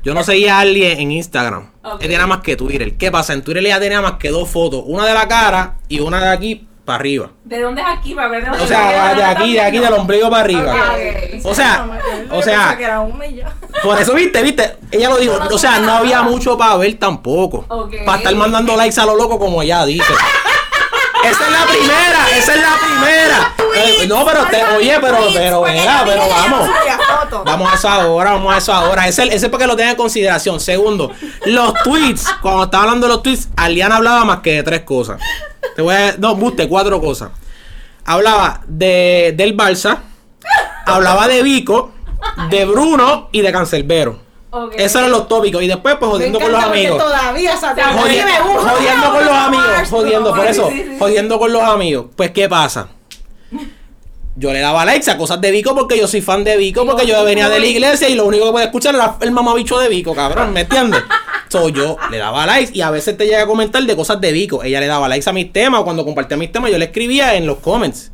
[0.03, 1.71] yo no seguía a alguien en Instagram.
[1.83, 2.03] Ok.
[2.03, 2.97] Él tenía más que Twitter.
[2.97, 3.33] ¿Qué pasa?
[3.33, 4.83] En Twitter ella tenía más que dos fotos.
[4.87, 7.31] Una de la cara y una de aquí para arriba.
[7.45, 8.15] ¿De dónde es aquí?
[8.15, 10.75] Para ver de dónde O sea, de aquí, de aquí, del ombligo para arriba.
[11.43, 11.87] O sea,
[12.31, 12.79] o sea.
[13.83, 17.67] Por eso, viste, viste, ella lo dijo, o sea, no había mucho para ver tampoco.
[18.07, 20.13] Para estar mandando likes a lo loco como ella dice.
[21.31, 23.55] Esa es la primera, esa es la primera.
[23.75, 26.71] Eh, no, pero te, oye, pero, pero, mira, pero vamos.
[27.45, 29.07] Vamos a eso ahora, vamos a eso ahora.
[29.09, 30.61] Ese, ese es para que lo tengan en consideración.
[30.61, 31.11] Segundo,
[31.45, 35.21] los tweets, cuando estaba hablando de los tweets, Aliana hablaba más que de tres cosas.
[35.75, 37.31] Te voy a, no, buste, cuatro cosas.
[38.05, 39.99] Hablaba de, del Barça,
[40.87, 41.93] hablaba de Vico,
[42.51, 44.26] de Bruno y de Cancelbero.
[44.51, 44.75] Ok.
[44.77, 45.63] Esos eran los tópicos.
[45.63, 46.99] Y después, pues, jodiendo con los amigos.
[47.03, 47.53] Todavía.
[47.55, 48.71] Jodi- Jodi me gusta.
[48.71, 50.97] Jodiendo con los amigos, jodiendo, por eso, sí, sí.
[50.99, 52.07] jodiendo con los amigos.
[52.17, 52.89] Pues, ¿qué pasa?
[54.39, 57.07] Yo le daba likes a cosas de Vico porque yo soy fan de Vico, porque
[57.07, 59.89] yo venía de la iglesia y lo único que podía escuchar era el mamabicho de
[59.89, 61.03] Vico, cabrón, ¿me entiendes?
[61.49, 64.33] So, yo le daba likes y a veces te llega a comentar de cosas de
[64.33, 64.65] Vico.
[64.65, 67.37] Ella le daba likes a mis temas o cuando compartía mis temas yo le escribía
[67.37, 68.11] en los comments.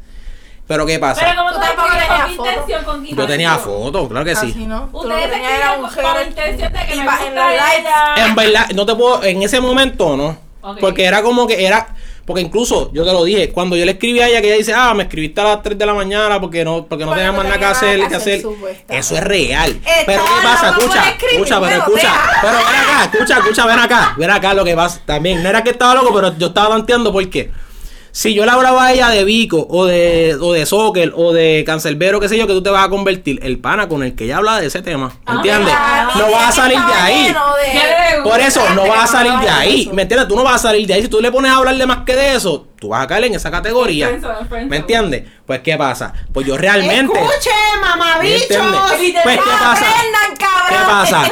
[0.66, 1.36] Pero ¿qué Pero pasa?
[1.36, 4.54] como Tú tú tampoco tenías intención, con Yo tenía fotos, claro que sí.
[4.66, 4.88] No.
[4.92, 7.88] Ustedes escriben era un con, intención de que me en los likes.
[8.16, 10.52] En verdad, no te puedo, en ese momento no.
[10.80, 11.88] Porque era como que era,
[12.24, 14.72] porque incluso yo te lo dije, cuando yo le escribí a ella que ella dice,
[14.72, 17.32] ah, me escribiste a las 3 de la mañana porque no, porque no Porque tenía
[17.32, 18.42] más nada que hacer, que hacer.
[18.88, 19.80] Eso es real.
[20.06, 20.70] Pero ¿qué pasa?
[20.70, 22.12] Escucha, escucha, pero pero escucha.
[22.40, 24.14] Pero ven acá, escucha, escucha, ven acá.
[24.16, 25.42] Ven acá lo que pasa también.
[25.42, 27.50] No era que estaba loco, pero yo estaba tanteando porque
[28.14, 31.64] si yo le hablaba a ella de Vico o de, o de Soccer o de
[31.66, 34.24] Cancelbero, qué sé yo, que tú te vas a convertir el pana con el que
[34.24, 35.12] ella habla de ese tema.
[35.26, 35.74] ¿Entiendes?
[35.76, 37.24] Ah, no vas a salir de ahí.
[37.28, 39.90] lleno de- ¿Qué le Por eso no vas a salir de ahí.
[39.94, 40.28] ¿Me entiendes?
[40.28, 41.02] Tú no vas a salir de ahí.
[41.02, 43.34] Si tú le pones a hablarle más que de eso, tú vas a caer en
[43.34, 44.10] esa categoría.
[44.68, 45.24] ¿Me entiendes?
[45.46, 46.12] Pues, ¿qué pasa?
[46.34, 47.18] Pues yo realmente.
[47.18, 48.58] Escuche, ¿Me mamabichos.
[49.22, 49.86] Pues, ¿qué No pasa?
[50.68, 51.30] ¿Qué pasa?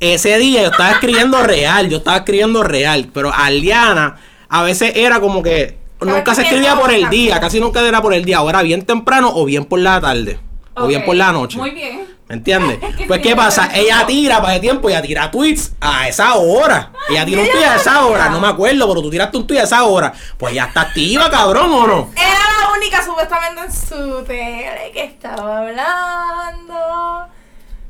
[0.00, 4.16] Ese día yo estaba escribiendo real, yo estaba escribiendo real, pero Aliana
[4.48, 8.14] a veces era como que nunca se escribía por el día, casi nunca era por
[8.14, 10.38] el día, o era bien temprano o bien por la tarde,
[10.74, 11.58] o bien por la noche.
[11.58, 12.16] Muy bien.
[12.28, 12.78] ¿Me entiendes?
[13.06, 16.90] Pues qué pasa, ella tira para ese tiempo, ella tira tweets a esa hora.
[17.08, 19.60] Ella tira un tweet a esa hora, no me acuerdo, pero tú tiraste un tweet
[19.60, 20.12] a esa hora.
[20.36, 22.10] Pues ya está activa, cabrón, ¿o no?
[22.16, 26.74] Era la única supuestamente en su tele que estaba hablando.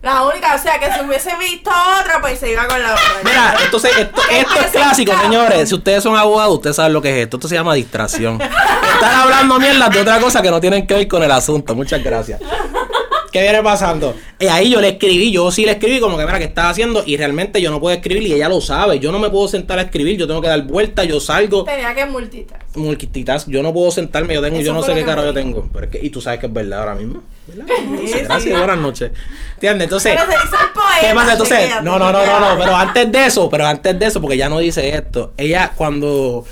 [0.06, 3.04] La única, o sea que si hubiese visto otra, pues se iba con la otra.
[3.24, 5.68] Mira, entonces esto, esto es clásico, señores.
[5.68, 7.38] Si ustedes son abogados, ustedes saben lo que es esto.
[7.38, 8.40] Esto se llama distracción.
[8.40, 11.74] Están hablando mierda de otra cosa que no tienen que ver con el asunto.
[11.74, 12.40] Muchas gracias.
[13.32, 14.14] ¿Qué viene pasando?
[14.38, 17.02] Y ahí yo le escribí, yo sí le escribí como que mira, ¿qué estás haciendo?
[17.04, 19.00] Y realmente yo no puedo escribir y ella lo sabe.
[19.00, 21.64] Yo no me puedo sentar a escribir, yo tengo que dar vueltas, yo salgo.
[21.64, 22.60] Tenía que multitas.
[22.76, 25.68] multitask, yo no puedo sentarme, yo tengo, Eso yo no sé qué me yo tengo.
[25.72, 27.24] Pero es que, y tú sabes que es verdad ahora mismo.
[28.24, 29.10] Gracias, buenas noches.
[29.54, 29.84] ¿Entiendes?
[29.84, 31.00] Entonces, Pero se dice el poema.
[31.00, 31.32] ¿qué pasa?
[31.32, 34.36] Entonces, no, no, no, no, no, pero antes de eso, pero antes de eso, porque
[34.36, 36.44] ya no dice esto, ella cuando,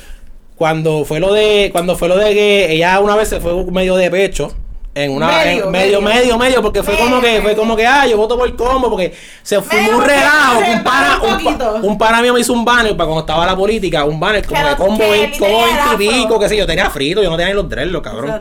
[0.56, 3.96] cuando fue lo de, cuando fue lo de que ella una vez se fue medio
[3.96, 4.54] de pecho.
[4.96, 6.20] En una Medio, en- medio, medio.
[6.22, 8.88] medio, medio, porque fue como que, fue como que, ah, yo voto por el combo,
[8.88, 12.38] porque se fue Medio un relajo, un pana, un un, pa- un pana mío me
[12.40, 15.10] hizo un banner para cuando estaba la política, un banner como Que de combo que
[15.10, 17.36] 20, él como tenía el 20 y pico, que sé yo, tenía frito, yo no
[17.36, 18.40] tenía ni los dreadlocks, cabrón.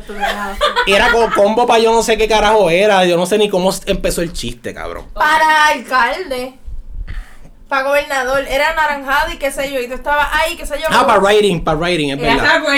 [0.85, 3.49] Y era con combo para yo no sé qué carajo era, yo no sé ni
[3.49, 5.05] cómo empezó el chiste, cabrón.
[5.13, 6.53] Para alcalde.
[7.73, 8.45] Para gobernador.
[8.47, 9.79] Era naranjado y qué sé yo.
[9.79, 10.85] Y tú estabas ahí, qué sé yo.
[10.91, 12.55] Ah, para writing, para writing, es Ella se verdad.
[12.57, 12.75] acuerda,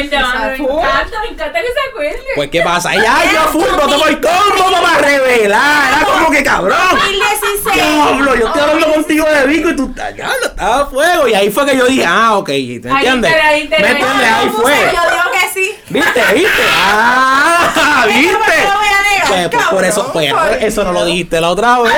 [0.48, 2.20] me encanta, me encanta que se acuerde.
[2.36, 2.94] Pues, ¿qué pasa?
[2.96, 5.94] Ella, ay, yo fui, voto por combo para revelar.
[5.98, 6.78] Era como que cabrón.
[6.92, 7.76] 2016.
[7.76, 11.28] Diablo, yo estoy hablando contigo de Vico y tú estás, ya, estaba a fuego.
[11.28, 13.34] Y ahí fue que yo dije, ah, ok, ¿me entiendes?
[13.34, 14.28] te- ahí te- ¿Me entiendes?
[14.32, 14.74] Ahí No, fue.
[14.76, 15.76] Yo digo que sí.
[15.90, 16.22] ¿Viste?
[16.36, 16.50] ¿Viste?
[16.74, 18.30] Ah, ¿viste?
[18.30, 19.28] no lo voy a negar.
[19.28, 21.92] Pues, pues, por eso, pues, eso no lo dijiste la otra vez.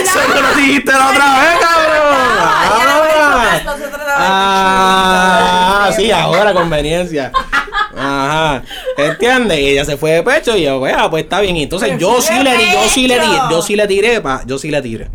[0.00, 2.14] Eso no lo dijiste la otra vez, cabrón.
[4.16, 7.30] Ah, Ah, sí, ahora conveniencia.
[7.96, 8.62] Ajá.
[8.96, 9.58] ¿Entiendes?
[9.58, 11.56] Y ella se fue de pecho y yo, vea, pues está bien.
[11.56, 14.20] Y entonces Pero yo sí le di, yo sí le di, yo sí le tiré,
[14.20, 15.10] pa, yo sí le tiré.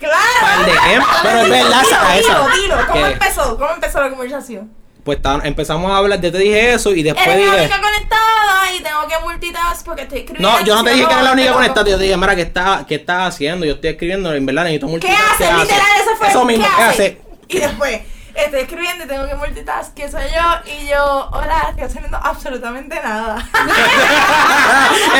[0.00, 0.16] Claro.
[0.40, 2.48] Par de ejemplos, pero es verdad, dilo, esa.
[2.56, 2.76] dilo.
[2.90, 3.56] ¿Cómo empezó?
[3.56, 4.72] ¿Cómo empezó la conversación?
[5.04, 7.64] Pues empezamos a hablar, yo te dije eso y después Eres la dije.
[7.66, 10.58] única conectada y tengo que multitask porque estoy escribiendo.
[10.58, 12.42] No, yo no te dije que era la única conectada, yo te dije, mira, ¿qué
[12.42, 13.66] estás qué haciendo?
[13.66, 15.20] Yo estoy escribiendo, en verdad necesito ¿Qué multitask.
[15.40, 15.54] haces?
[15.58, 16.28] Literal, eso fue.
[16.28, 17.12] Eso mismo, ¿qué haces?
[17.48, 18.00] Y después,
[18.36, 22.94] estoy escribiendo y tengo que multitask, que soy yo, y yo, hola, estoy haciendo absolutamente
[23.02, 23.38] nada.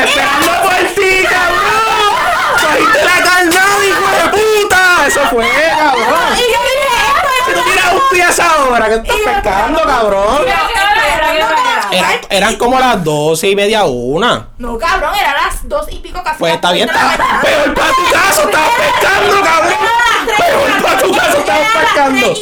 [0.05, 2.13] Esperando por ti, cabrón.
[2.61, 4.29] Cogiste la carnada, hijo de
[4.61, 5.07] puta.
[5.07, 5.45] Eso fue,
[5.77, 6.37] cabrón.
[7.53, 10.41] Tú tiras un pie a esa hora, ¿qué estás pescando, cabrón?
[11.91, 14.47] Eran, eran como las doce y media, una.
[14.57, 16.39] No, cabrón, eran las dos y pico casi.
[16.39, 17.41] Pues está bien, mañana.
[17.41, 19.73] peor para tu caso, estabas pescando, cabrón.
[20.37, 22.33] Peor para tu caso, estabas pescando.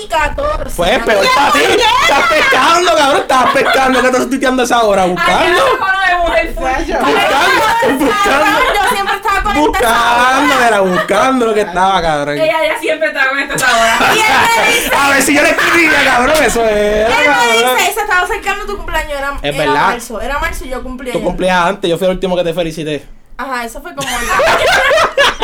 [0.76, 5.06] Pues peor para ti, estás pescando, cabrón, estabas pescando, ¿qué estás tuiteando esa hora?
[5.06, 6.22] Buscando, buscando,
[8.00, 9.31] buscando, yo siempre estaba.
[9.56, 12.38] Buscando, era buscando lo que estaba, cabrón.
[12.38, 13.98] Ella ya siempre estaba con esta hora.
[14.16, 14.26] Y él
[14.58, 17.78] me dice, A ver si yo le escribía, cabrón, eso era, él me cabrón.
[17.78, 19.74] dice, se estaba acercando tu cumpleaños, era, Es era verdad.
[19.88, 21.14] marzo, era marzo y yo cumplía.
[21.14, 23.06] Tú cumplías antes, yo fui el último que te felicité.
[23.38, 24.08] Ajá, eso fue como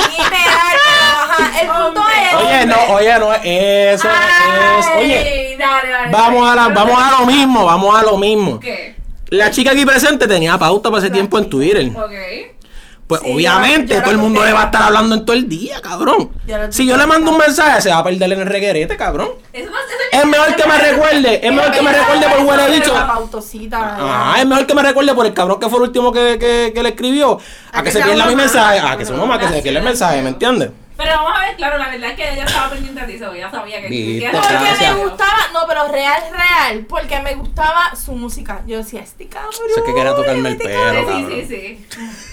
[0.10, 0.78] literal,
[1.24, 2.34] ajá, el punto es.
[2.36, 6.12] Oye, no, oye, no, eso es, oye, Ay, dale, dale.
[6.12, 8.60] vamos a la, vamos a lo mismo, vamos a lo mismo.
[8.60, 8.96] ¿Qué?
[9.30, 11.92] La chica aquí presente tenía pauta para ese tiempo en Twitter.
[11.96, 12.12] Ok.
[13.08, 15.36] Pues Sí, obviamente yo- yo todo el mundo le va a estar hablando en todo
[15.36, 16.30] el día, cabrón.
[16.46, 19.30] Yo Si yo le mando un mensaje, se va a perder en el reguerete, cabrón.
[19.54, 19.72] Eso
[20.12, 23.98] Es mejor que me recuerde, es mejor que me recuerde por huele pautosita.
[24.00, 26.72] Ah, es mejor que me recuerde por el cabrón que fue el último que, que,
[26.76, 27.40] que le escribió.
[27.72, 28.80] A, que, se pierda mi mensaje.
[28.80, 30.72] A que se no, a que se pierda el mensaje, ¿me entiendes?
[30.98, 33.32] Pero vamos a ver, claro, la verdad es que ella estaba pendiente a ti, so
[33.32, 34.96] ella sabía que Viste, que- Porque gracias.
[34.96, 38.62] me gustaba, no, pero real, real, porque me gustaba su música.
[38.66, 39.54] Yo decía, este cabrón.
[39.76, 41.30] Sé que quería tocarme el este pelo, Sí, cabrón.
[41.30, 41.88] sí, sí.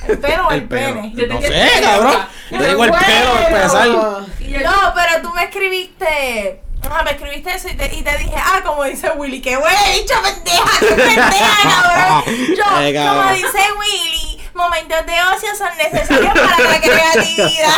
[0.08, 0.94] El pelo o el, El pelo.
[0.94, 1.12] pene.
[1.14, 2.26] Yo te No sé, cabrón.
[2.50, 3.88] Yo digo el pelo, empezar.
[3.88, 6.60] No, pero tú me escribiste.
[6.88, 10.14] Ajá, me escribiste eso y te, y te dije, ah, como dice Willy, que dicho
[10.22, 12.36] pendeja, qué pendeja, cabrón.
[12.56, 17.68] Yo, Eh, como dice Willy, momentos de ocio son necesarios para la creatividad.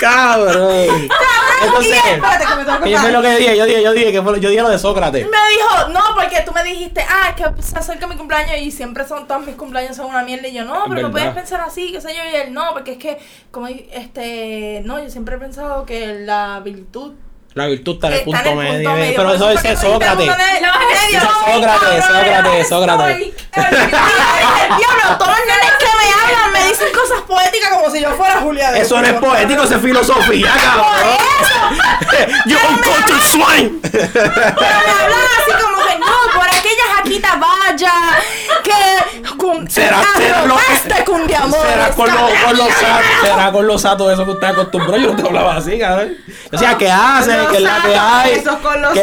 [0.00, 1.08] Cabrón.
[1.62, 3.12] Entonces, Espérate, que me tengo que ¿qué fue parar.
[3.12, 3.56] lo que dije?
[3.56, 5.24] Yo dije, yo dije, que fue, yo dije lo de Sócrates.
[5.24, 8.70] Me dijo, no, porque tú me dijiste, ah, es que se acerca mi cumpleaños y
[8.70, 10.48] siempre son todos mis cumpleaños son una mierda.
[10.48, 11.10] Y yo, no, pero no verdad.
[11.10, 12.22] puedes pensar así, qué sé yo.
[12.30, 13.18] Y él, no, porque es que,
[13.50, 17.14] como, este, no, yo siempre he pensado que la virtud
[17.56, 18.90] La virtud está en el punto en el medio.
[18.90, 19.16] punto medio.
[19.16, 20.28] Pero eso dice Sócrates.
[20.28, 23.06] Eso Ay, Sócrates, Sócrates, Sócrates.
[23.06, 23.34] Ay,
[24.76, 28.40] Diablo, todos los nenes que me hablan me dicen cosas poéticas como si yo fuera
[28.40, 32.36] Julia de Eso no es poético, eso es filosofía, cabrón.
[32.44, 33.78] You uncultured swine.
[33.80, 37.92] Pero me hablan así como que no, por aquellas jaquitas vaya,
[39.68, 41.60] Será, será, lo- arropaste con de amor.
[41.66, 42.68] será satos,
[43.22, 44.96] será con los satos eso que usted acostumbrado.
[44.98, 46.14] Yo no te hablaba así, cabrón.
[46.26, 47.32] Yo decía, ¿qué hace?
[47.50, 48.30] ¿Qué es la que hay?
[48.32, 48.44] ¿Qué es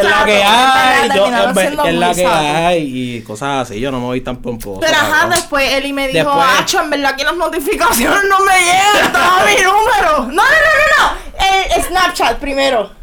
[0.03, 1.09] la que hay?
[1.09, 2.78] Es Yo, verdad, es ver- terminaba ¿Qué es la que hay?
[3.18, 3.80] Y cosas así.
[3.80, 4.80] Yo no me voy tan pomposo.
[4.80, 9.11] Pero ajá, después Eli me dijo, Acho, en verdad que las notificaciones no me llegan,
[9.14, 10.18] toma mi número.
[10.20, 11.76] No, no, no, no, no.
[11.76, 13.03] El Snapchat primero.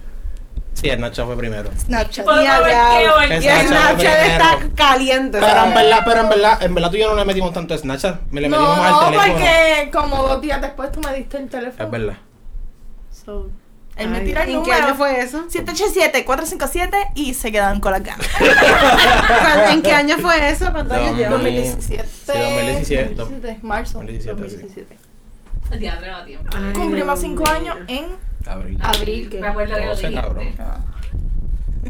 [0.80, 1.70] Sí, el Nacho fue primero.
[1.78, 2.26] Snapchat.
[2.26, 2.98] Ya, ya.
[2.98, 3.34] qué Y bueno.
[3.34, 5.38] el Snapchat Snapchat está caliente.
[5.40, 7.76] Pero en verdad, pero en verdad, en verdad tú y yo no le metimos tanto
[7.76, 8.20] Snapchat.
[8.30, 9.32] Me le No, metimos al no, teléfono.
[9.34, 11.84] porque como dos días después tú me diste el teléfono.
[11.84, 12.16] Es verdad.
[13.24, 13.50] So,
[13.96, 14.86] él me tira el ¿En qué número.
[14.86, 15.44] año fue eso?
[15.48, 18.26] 787-457 y se quedan con las ganas.
[18.38, 20.70] ¿Cuándo- ¿En qué año fue eso?
[20.72, 21.30] ¿Cuántos años No, lleva?
[21.32, 22.08] 2017.
[22.08, 23.14] Sí, 2017.
[23.16, 23.98] 2017, Marzo.
[23.98, 24.96] 2017, 2017.
[25.72, 26.56] El no da tiempo.
[26.74, 27.52] Cumplimos Dios 5 mío.
[27.52, 28.06] años en
[28.46, 28.78] Abril.
[28.80, 29.28] abril.
[29.30, 30.22] que- Me acuerdo que lo dijiste.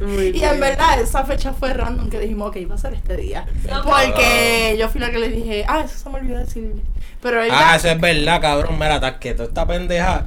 [0.01, 3.17] Muy Y en verdad esa fecha fue random que dijimos, ok, va a ser este
[3.17, 3.45] día.
[3.69, 6.81] No, Porque yo fui la que le dije, ah, eso se me olvidó decirle.
[7.23, 8.79] Pero él Ah, ya- eso es verdad, cabrón.
[8.79, 9.45] Mira, estás quieto.
[9.45, 10.25] Esta pendeja.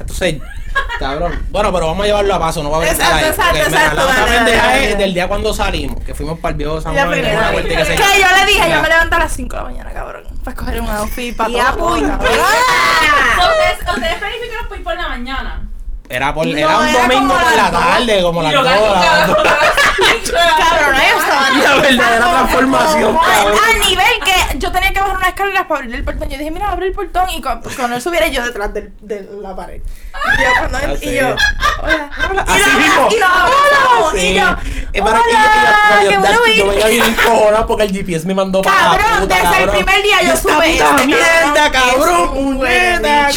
[0.00, 0.36] Entonces,
[1.00, 1.46] cabrón.
[1.50, 3.52] Bueno, pero vamos a llevarlo a paso, no va a haber Exacto, nada ahí, exacto,
[3.54, 6.52] mira, exacto, La otra dale, pendeja dale, es del día cuando salimos, que fuimos para
[6.52, 7.10] el viejo San Juan.
[7.10, 8.76] Que yo le dije, Ya.
[8.76, 10.24] yo me levanto a las 5 de la mañana, cabrón.
[10.44, 11.64] Para escoger un outfit para Y todo.
[12.00, 12.18] cabrón.
[12.20, 14.18] So, ¿Ustedes,
[14.68, 15.68] por ir por la mañana?
[16.10, 18.72] Era, por, No, era un era domingo por la tarde, como las yo, dos.
[18.72, 19.36] cabrón,
[21.18, 23.58] estaba La verdadera transformación, cabrón.
[23.68, 26.28] Al nivel que yo tenía que bajar una escalera para abrir el portón.
[26.30, 27.28] Yo dije, mira, abre el portón.
[27.30, 29.82] Y con- cuando él subiera, yo detrás del- de la pared.
[29.82, 31.26] Y yo, cuando él- Así y yo,
[31.82, 32.44] hola, hola.
[32.46, 33.08] Y Así mismo.
[34.14, 34.46] Y yo,
[34.94, 36.22] Eh, para que yo- Hola, yo- bien
[37.66, 40.54] porque el GPS me mandó para la Cabrón, puta, desde el primer día yo Esta
[40.54, 43.26] puta esto, mierda, cabrón, puñeta.
[43.26, 43.30] ¿Ah,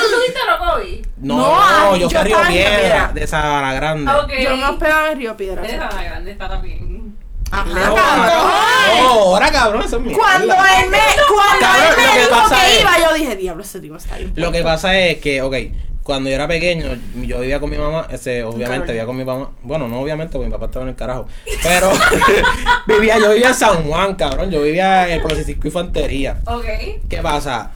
[0.00, 1.01] tú subiste a?
[1.22, 3.10] No, No, yo yo fui a Río Piedra, Piedra.
[3.14, 4.10] de Sabana Grande.
[4.10, 4.32] Ah, ok.
[4.42, 5.62] Yo me hospedaba en Río Piedra.
[5.64, 7.16] Esa la grande está también.
[7.50, 8.38] Ajá, No, cabrón.
[9.02, 10.18] no, ahora cabrón, eso es mierda.
[10.18, 10.98] Cuando él me,
[11.28, 13.80] cuando Cabrón, él me lo que dijo pasa que es- iba, yo dije, diablo, ese
[13.80, 14.32] tipo está bien.
[14.36, 15.54] Lo que pasa es que, ok,
[16.02, 16.86] cuando yo era pequeño,
[17.26, 20.46] yo vivía con mi mamá, este, obviamente vivía con mi mamá, bueno, no obviamente, porque
[20.46, 21.26] mi papá estaba en el carajo,
[21.62, 21.90] pero
[22.86, 26.40] vivía, yo vivía en San Juan, cabrón, yo vivía en el Francisco Infantería.
[26.46, 26.64] Ok.
[27.08, 27.72] ¿Qué pasa?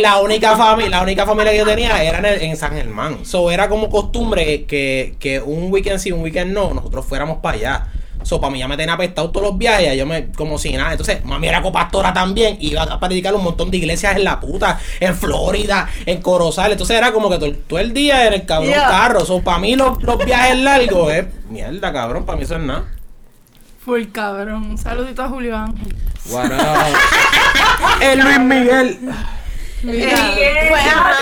[0.00, 3.24] La única familia, la única familia que yo tenía era en, el- en San Germán.
[3.24, 7.56] So era como costumbre que, que un weekend sí, un weekend no, nosotros fuéramos para
[7.56, 7.86] allá.
[8.28, 10.90] So, para mí ya me tenía apestado todos los viajes, yo me, como si nada.
[10.90, 14.78] Entonces, mami era copastora también, iba a predicar un montón de iglesias en la puta,
[15.00, 16.72] en Florida, en Corozal.
[16.72, 18.86] Entonces era como que todo, todo el día en el cabrón Yeah.
[18.88, 19.24] carro.
[19.24, 22.84] So, para mí los, los viajes largos es mierda, cabrón, para mí eso es nada.
[23.86, 24.72] Full cabrón.
[24.72, 25.96] Un saludito a Julio Ángel.
[26.30, 28.02] What up?
[28.02, 28.98] El Luis Miguel.
[29.82, 30.10] Miguel.
[30.68, 31.14] pues, ajá,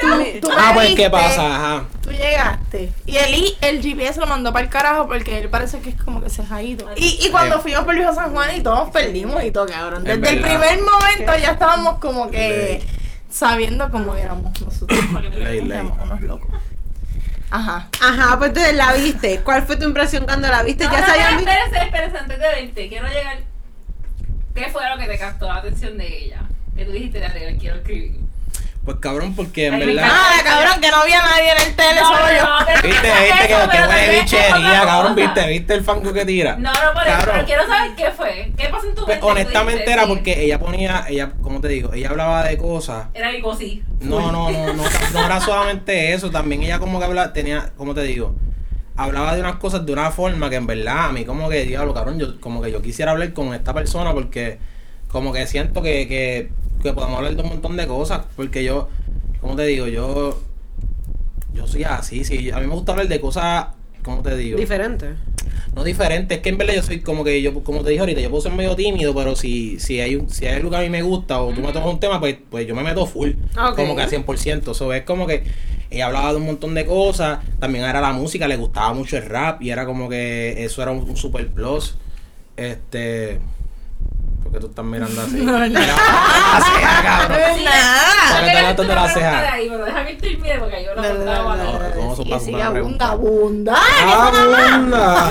[0.00, 0.08] tú,
[0.40, 1.54] tú me Ah, pues, viste, ¿qué pasa?
[1.56, 1.84] Ajá.
[2.02, 2.92] Tú llegaste.
[3.06, 6.22] Y el, el GPS lo mandó para el carajo porque él parece que es como
[6.22, 6.88] que se ha ido.
[6.96, 7.60] Y, y cuando Eh.
[7.60, 10.06] fuimos por Luis San Juan y todos perdimos y todo, cabrón.
[10.06, 12.82] Es Desde el primer momento ya estábamos como que
[13.30, 14.98] sabiendo cómo éramos nosotros.
[15.34, 15.70] Ley, ley.
[15.72, 16.50] Éramos unos locos.
[17.52, 17.88] Ajá.
[18.00, 19.40] Ajá, pues entonces la viste.
[19.40, 20.84] ¿Cuál fue tu impresión cuando la viste?
[20.84, 21.50] No, ya no, se habían no, visto.
[21.52, 23.38] espérense, espérense, antes de verte, quiero llegar.
[24.54, 26.42] ¿Qué fue lo que te captó la atención de ella?
[26.80, 28.12] Que tú dijiste, de quiero escribir.
[28.86, 30.04] Pues cabrón, porque en Ay, verdad.
[30.06, 30.24] encanta.
[30.30, 32.46] Ah, cabrón, que no había nadie en el tele, No, solo no, yo.
[32.64, 36.56] pero Viste, viste que, que también es bichería, cabrón, viste, viste el fango que tira.
[36.56, 38.52] No, no, por eso, pero quiero saber qué fue.
[38.56, 39.20] ¿Qué pasó en tu Pues, mente?
[39.20, 41.92] Tú honestamente era sí, porque ella ponía, ella, ¿cómo te digo?
[41.92, 43.08] Ella hablaba de cosas.
[43.12, 43.82] Era mi cosí.
[44.00, 47.92] No, no, no, no, no era solamente eso, también ella como que hablaba, tenía, ¿cómo
[47.94, 48.34] te digo?
[48.96, 51.92] Hablaba de unas cosas de una forma que en verdad a mí como que, diablo,
[51.92, 54.58] cabrón, yo como que yo quisiera hablar con esta persona porque
[55.08, 56.50] como que siento que, que,
[56.82, 58.88] que podemos hablar de un montón de cosas, porque yo,
[59.40, 59.86] ¿cómo te digo?
[59.86, 60.40] Yo,
[61.52, 63.68] yo soy así, sí, a mí me gusta hablar de cosas,
[64.02, 64.58] ¿cómo te digo?
[64.58, 65.14] Diferente.
[65.74, 68.20] no diferente, es que en verdad yo soy como que yo, como te dije ahorita,
[68.20, 70.80] yo puedo ser medio tímido, pero si, si hay un, si hay algo que a
[70.80, 73.32] mí me gusta o tú me tomas un tema, pues, pues yo me meto full,
[73.76, 75.44] como que al 100%, so, es como que
[75.90, 79.26] ella hablaba de un montón de cosas, también era la música, le gustaba mucho el
[79.26, 81.96] rap y era como que eso era un, un super plus,
[82.56, 83.40] este,
[84.50, 85.36] ¿por qué tú estás mirando así?
[85.40, 85.66] No, no.
[85.66, 87.38] Mira, la ceja, cabrón.
[87.56, 88.00] Sí, Nada.
[88.30, 89.52] ¿Por qué te levantas de la ceja?
[89.52, 91.56] Ahí, pero déjame que termine porque yo lo No, no, contaba.
[91.56, 91.72] no, ¿no?
[91.72, 91.94] no, no.
[91.94, 92.44] ¿Cómo eso pasa?
[92.44, 93.06] sí, pregunta.
[93.10, 93.76] abunda, abunda.
[94.10, 95.30] ¡Abunda!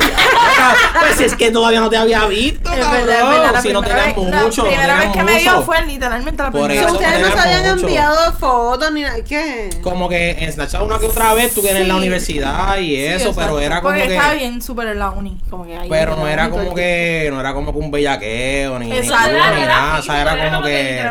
[0.99, 3.61] pues si es que todavía no te había visto, cabrón.
[3.61, 6.43] si no primera tenías vez- mucho, La no primera vez que me vio fue literalmente
[6.43, 6.93] la Por primera vez.
[6.93, 9.15] ustedes no se habían enviado fotos ni nada.
[9.27, 9.69] ¿Qué?
[9.81, 12.95] Como que en Snapchat una que otra vez tú que eres en la universidad y
[12.95, 14.15] eso, pero era como Porque que.
[14.15, 15.37] estaba bien súper en la uni.
[15.49, 17.29] Como que ahí Pero no era como que.
[17.31, 19.65] No era como que un bellaqueo ni, ni Exacto.
[19.65, 19.99] nada.
[19.99, 21.01] O sea, era como que.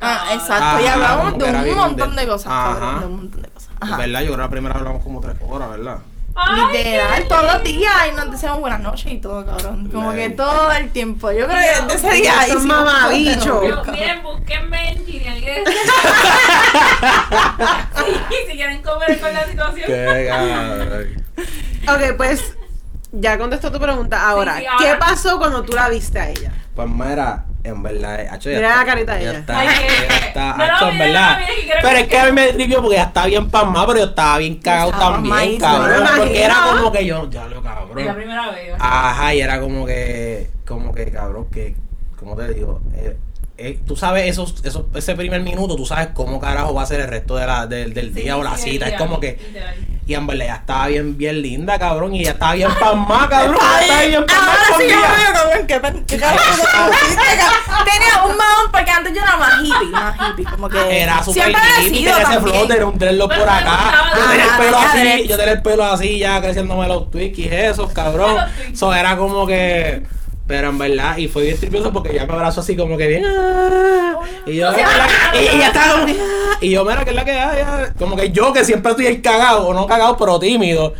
[0.00, 0.64] Ah, exacto.
[0.64, 2.68] Ajá, y hablábamos de un montón de- cosas, Ajá.
[2.74, 3.00] cabrón.
[3.00, 3.70] De un montón de cosas.
[3.80, 3.96] Ajá.
[3.96, 5.98] verdad, yo creo que la primera hablamos como tres horas, ¿verdad?
[6.72, 9.88] Literal, todos los días y nos decíamos buenas noches y todo, cabrón.
[9.92, 11.32] Como que todo el tiempo.
[11.32, 12.68] Yo creo que desde ese día ahí Son.
[13.66, 15.68] Yo, miren, búsquenme en Guest.
[17.98, 19.86] Sí, si quieren comer con la situación.
[19.86, 21.16] Qué.
[21.88, 22.54] Ok, pues
[23.12, 24.28] ya contestó tu pregunta.
[24.28, 24.84] Ahora, Sí, sí, ahora.
[24.86, 26.52] ¿qué pasó cuando tú la viste a ella?
[26.78, 29.38] Pues mira, en verdad, eh, hacho, ya Mira está- la carita de ya ella.
[29.40, 31.30] Está, Ay, ya está, no lo hacho, en mires, verdad.
[31.32, 33.26] no lo mires, que quiero Pero es que a mí me tripió porque ya estaba
[33.26, 36.04] bien pasmado, pero yo estaba bien cagado Estaba también, maíz, cabrón.
[36.04, 36.76] me Porque era imagino.
[36.78, 38.14] como que yo, ya lo Es la cabrón.
[38.14, 38.74] primera vez.
[38.78, 41.74] Ajá, y era como que, como que cabrón, que,
[42.16, 42.80] ¿cómo te digo?
[42.94, 43.16] Eh,
[43.60, 47.00] eh, tú sabes, esos, esos, ese primer minuto, tú sabes cómo carajo va a ser
[47.00, 48.84] el resto de la, del, del Sí, día o la sí, cita.
[48.86, 49.74] Es literal, como que, literal.
[50.06, 53.56] y en verdad ya estaba bien, bien linda, cabrón, y ya estaba bien pasmada, cabrón.
[53.60, 55.08] ya estaba bien pasmada Ahora sí yo escondida.
[55.10, 56.96] me veo cabrón, qué pen- qué cabrón, qué cabrón.
[57.84, 61.50] Tenía un mahón porque antes yo era más hippie, más hippie, como que Era súper
[61.80, 63.78] hippie, tenía ese tenía un dreadlock por acá.
[64.16, 67.92] Yo tenía el pelo así, yo tenía el pelo así, ya creciéndome los twinkies, esos,
[67.92, 68.36] cabrón.
[68.72, 70.02] Eso era como que.
[70.46, 73.22] Pero en verdad, y fue bien tripioso porque ella me abrazó así como que bien.
[73.26, 74.14] ah,
[74.46, 74.70] y yo,
[75.34, 76.12] y ella estaba como que.
[76.18, 77.60] ah, y yo, mira, que es la que hay.
[77.66, 77.88] ah.
[77.98, 80.94] Como que yo, que siempre estoy el cagado, o no cagado, pero tímido,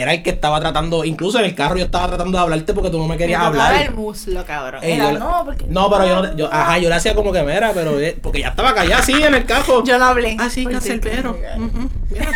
[0.00, 1.04] era el que estaba tratando.
[1.04, 3.46] Incluso en el carro yo estaba tratando de hablarte porque tú no me querías Me
[3.46, 3.74] hablar.
[3.82, 4.82] el muslo, cabrón.
[4.82, 7.32] Ey, Era, yo- no, porque no, pero yo, no- yo, ajá, yo le hacía como
[7.32, 9.84] que mera, pero eh, porque ya estaba callada así en el carro.
[9.84, 10.36] yo no hablé.
[10.38, 11.34] Ah, sí, Porque cancerbero.
[11.34, 11.88] sí, Mm, mm.
[12.10, 12.26] Mira.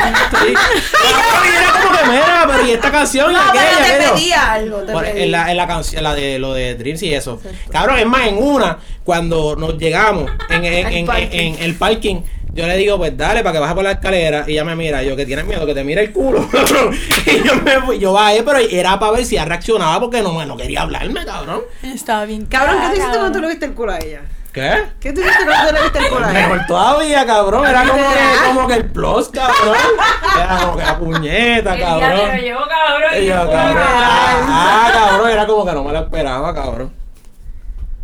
[0.44, 4.52] Y era como que mera, pero y esta canción y No, pero aquella, te pedía
[4.52, 5.24] algo, te Por- pedía.
[5.24, 7.40] en la, en la canción, la de lo de Dreams y eso.
[7.70, 12.20] Cabrón, es más, en una, cuando nos llegamos en, en, en- en el parking,
[12.52, 14.44] Yo le digo, pues dale, para que baje por la escalera.
[14.46, 16.48] Y ella me mira, yo que tienes miedo, que te mire el culo.
[17.26, 20.32] y yo me fui, yo bajé, pero era para ver si ella reaccionaba porque no,
[20.32, 21.60] me- no quería hablarme, cabrón.
[21.82, 24.20] Estaba bien Cabrón, ¿qué tú hiciste cuando tú le viste el culo a ella?
[24.52, 24.72] ¿Qué?
[24.98, 26.48] ¿Qué tú hiciste cuando tú le viste el culo a ella?
[26.48, 27.66] Mejor todavía, cabrón.
[27.66, 29.76] Era como que, como que el plus, cabrón.
[30.36, 32.28] Era como que la puñeta, cabrón.
[32.32, 33.22] me llevo, cabrón.
[33.22, 33.84] Y yo, cabrón.
[33.86, 36.92] Ah, cabrón, era como que no me lo esperaba, cabrón.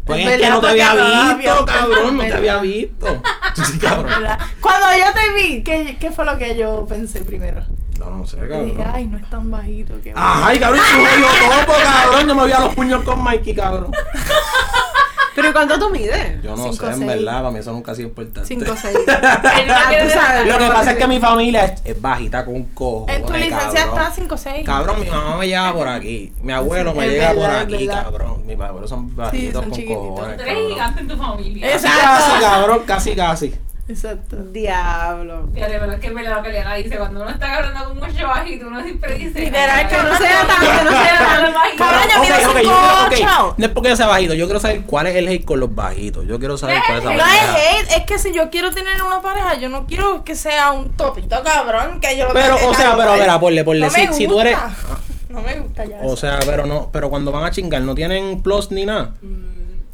[0.05, 0.95] Pues Es es que no te había
[1.35, 3.07] visto, cabrón, no te había visto.
[3.55, 4.13] Sí, cabrón.
[4.61, 7.63] Cuando yo te vi, ¿qué, ¿qué fue lo que yo pensé primero?
[8.01, 8.93] No, no sé, Dije, cabrón.
[8.93, 12.29] ay, no es tan bajito que Ay, cabrón, tú medio topo, cabrón.
[12.29, 13.93] Yo me veía los puños con Mikey, cabrón.
[15.35, 16.43] ¿Pero ¿y cuánto tú mides?
[16.43, 17.07] Yo no Cinco, sé, en seis.
[17.07, 18.47] verdad, para mí eso nunca ha sido importante.
[18.47, 18.97] 5 o 6.
[18.97, 20.47] El día Ah, que tú sabes.
[20.53, 23.07] Lo que pasa es que mi familia es, es bajita con un cojo.
[23.09, 24.65] En tu licencia está 5 o 6.
[24.67, 26.33] Cabrón, mi mamá me lleva por aquí.
[26.41, 28.03] Mi abuelo me Es llega por verdad, es aquí, verdad.
[28.05, 28.47] cabrón.
[28.47, 30.07] Mis abuelos son bajitos son con chiquititos.
[30.09, 30.37] cojones.
[30.37, 30.73] Tú eres cabrón.
[30.73, 31.67] gigante en tu familia.
[31.75, 33.55] Es- Casi, casi, cabrón, casi, casi.
[33.87, 34.37] Exacto.
[34.51, 35.47] Diablo.
[35.53, 36.97] Fíjate, pero es que es verdad lo que Liana dice.
[36.97, 39.41] Cuando uno está hablando con mucho bajito, uno siempre dice.
[39.41, 41.85] Literal, "Ay, que no sea tan- que no sea tan- bajito".
[41.85, 43.09] Cabrón, yo Ok, mido ok, yo 5'8".
[43.15, 45.45] quiero- ok, No es porque yo sea bajito, yo quiero saber cuál es el hate
[45.45, 46.27] con los bajitos.
[46.27, 49.03] Yo quiero saber cuál es la No es hate, es que si yo quiero tener
[49.03, 52.73] una pareja, yo no quiero que sea un topito cabrón, que yo lo Pero, o
[52.75, 53.21] sea, pero, ver.
[53.21, 54.57] verá, ponle, ponle, No si, si tú eres...
[54.59, 54.99] gusta.
[55.29, 55.99] No me gusta ya.
[55.99, 56.17] O eso.
[56.17, 59.11] sea, pero no, pero cuando van a chingar, no tienen plus ni nada.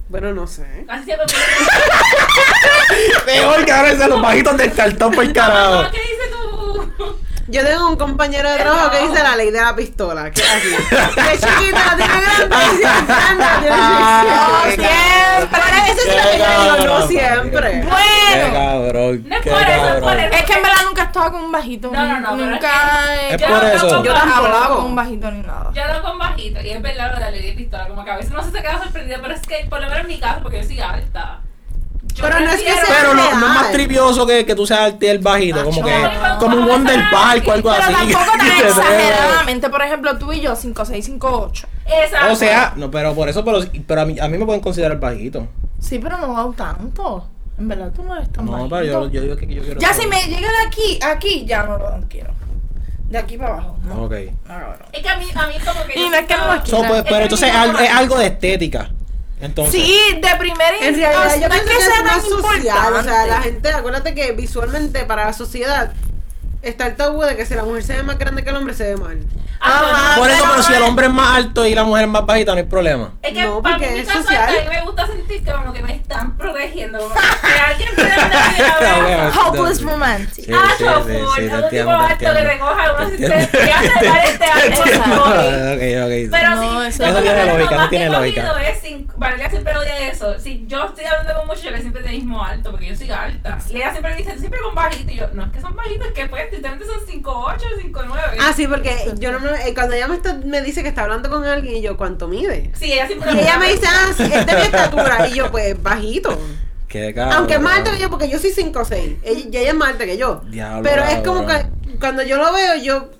[0.09, 0.65] Bueno, no sé.
[2.91, 5.91] Siempre Peor que ahora los bajitos del cartón por carajo.
[5.91, 7.17] ¿Qué dices tú?
[7.49, 10.31] Yo tengo un compañero de trabajo que dice la ley de la pistola.
[10.31, 10.69] Que es así.
[11.15, 12.57] Que chiquita, la tiene grande.
[12.57, 14.89] Y si es grande, la tiene Ah, chiquita.
[14.89, 17.71] qué Pero eso es lo que yo digo, no siempre.
[17.81, 20.19] Qué Bueno, cabrón, No es qué por eso, es por cabrón.
[20.21, 20.35] eso.
[20.37, 21.91] es que en verdad nunca he estado con un bajito.
[21.91, 22.71] No, no, no, Nunca
[23.17, 23.89] he Es por no eso.
[23.89, 24.37] con Yo tampoco.
[24.47, 25.71] hablado con un bajito ni nada.
[25.75, 28.11] Yo hablo con bajito y es verdad lo de la ley de pistola, como que
[28.13, 30.39] a veces uno se queda sorprendido, pero es que por lo menos en mi caso,
[30.43, 31.41] porque yo soy alta.
[32.21, 33.41] Pero no es que sea- Pero no, no es real.
[33.55, 35.95] más tripioso que, que tú seas el bajito, como que
[36.39, 38.13] como un Wonder Park o algo Pero así.
[38.13, 39.71] tampoco tan exageradamente.
[39.71, 41.65] Por ejemplo, tú y yo, 5'6", 5'8".
[41.87, 42.33] Exacto.
[42.33, 44.99] O sea, no, pero por eso, pero, pero a, mí, a mí me pueden considerar
[44.99, 45.49] bajito.
[45.79, 47.27] Sí, pero no hago tanto.
[47.59, 48.71] En verdad, tú no eres tan No, bajito.
[48.71, 49.81] pero yo, yo digo que yo quiero.
[49.81, 50.03] Ya saber.
[50.03, 52.33] si me llega de aquí, aquí, ya no lo quiero.
[53.09, 53.77] De aquí para abajo.
[53.85, 54.05] No.
[54.05, 54.13] Ok.
[54.47, 54.75] No, no, no.
[54.93, 55.99] Es que a mí, a mí como que.
[55.99, 57.91] Y yo no es que no lo So, pues, Es pero entonces es algo, es
[57.91, 58.91] algo de estética.
[59.41, 59.83] Entonces.
[59.83, 62.95] Sí, de primera En realidad, yo no es pienso que es sea más tan social.
[62.95, 65.93] O sea, la gente, acuérdate que visualmente para la sociedad
[66.63, 68.75] está el tabú de que si la mujer se ve más grande que el hombre,
[68.75, 69.19] se ve mal.
[69.61, 72.25] Ajá, Por eso, pero si el hombre es más alto y la mujer es más
[72.27, 73.13] bajita, no hay problema.
[73.23, 74.49] Es que No, para mí, es caso, social.
[74.49, 76.99] a mí me gusta sentir que como que me están protegiendo.
[76.99, 78.09] Que alguien puede
[79.05, 80.45] ver Hopeless romantic.
[80.47, 83.49] Sí, Ah, sí, sí, sí, te un tipo alto que recoja uno si entiendo.
[83.53, 84.81] te hace este alto.
[84.81, 86.31] Ok, ok.
[86.31, 88.43] Pero No, si eso no tiene lógica, más no tiene lógica.
[88.53, 90.39] cogido es sin- Valeria siempre odia eso.
[90.39, 93.11] Si yo estoy hablando con muchos, yo le siempre del mismo alto, porque yo soy
[93.11, 93.59] alta.
[93.69, 95.11] Y ella siempre dice, siempre con bajito.
[95.13, 98.21] Y yo, no es que son bajitos, es que pues, literalmente son 5'8, 5'9.
[98.41, 101.03] Ah, sí, porque yo no me, eh, cuando ella me, está- me dice que está
[101.03, 102.71] hablando con alguien y yo, ¿cuánto mide?
[102.79, 105.27] Sí, ella siempre Y ella me dice, ah, sí, es de mi estatura.
[105.29, 106.39] Y yo, pues, bajito.
[106.89, 107.39] Qué cabrón.
[107.39, 109.19] Aunque es más alto que yo, porque yo soy 5'6".
[109.23, 110.43] Ella, y ella es más alta que yo.
[110.47, 111.67] Diablo, pero es como que
[112.01, 113.11] cuando yo lo veo, yo.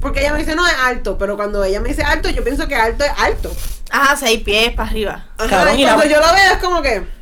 [0.00, 1.18] Porque ella me dice, no, es alto.
[1.18, 3.54] Pero cuando ella me dice alto, yo pienso que alto es alto.
[3.90, 5.26] Ajá, seis pies para arriba.
[5.36, 7.19] Ajá, Cabrón, y la- cuando yo lo veo, es como que.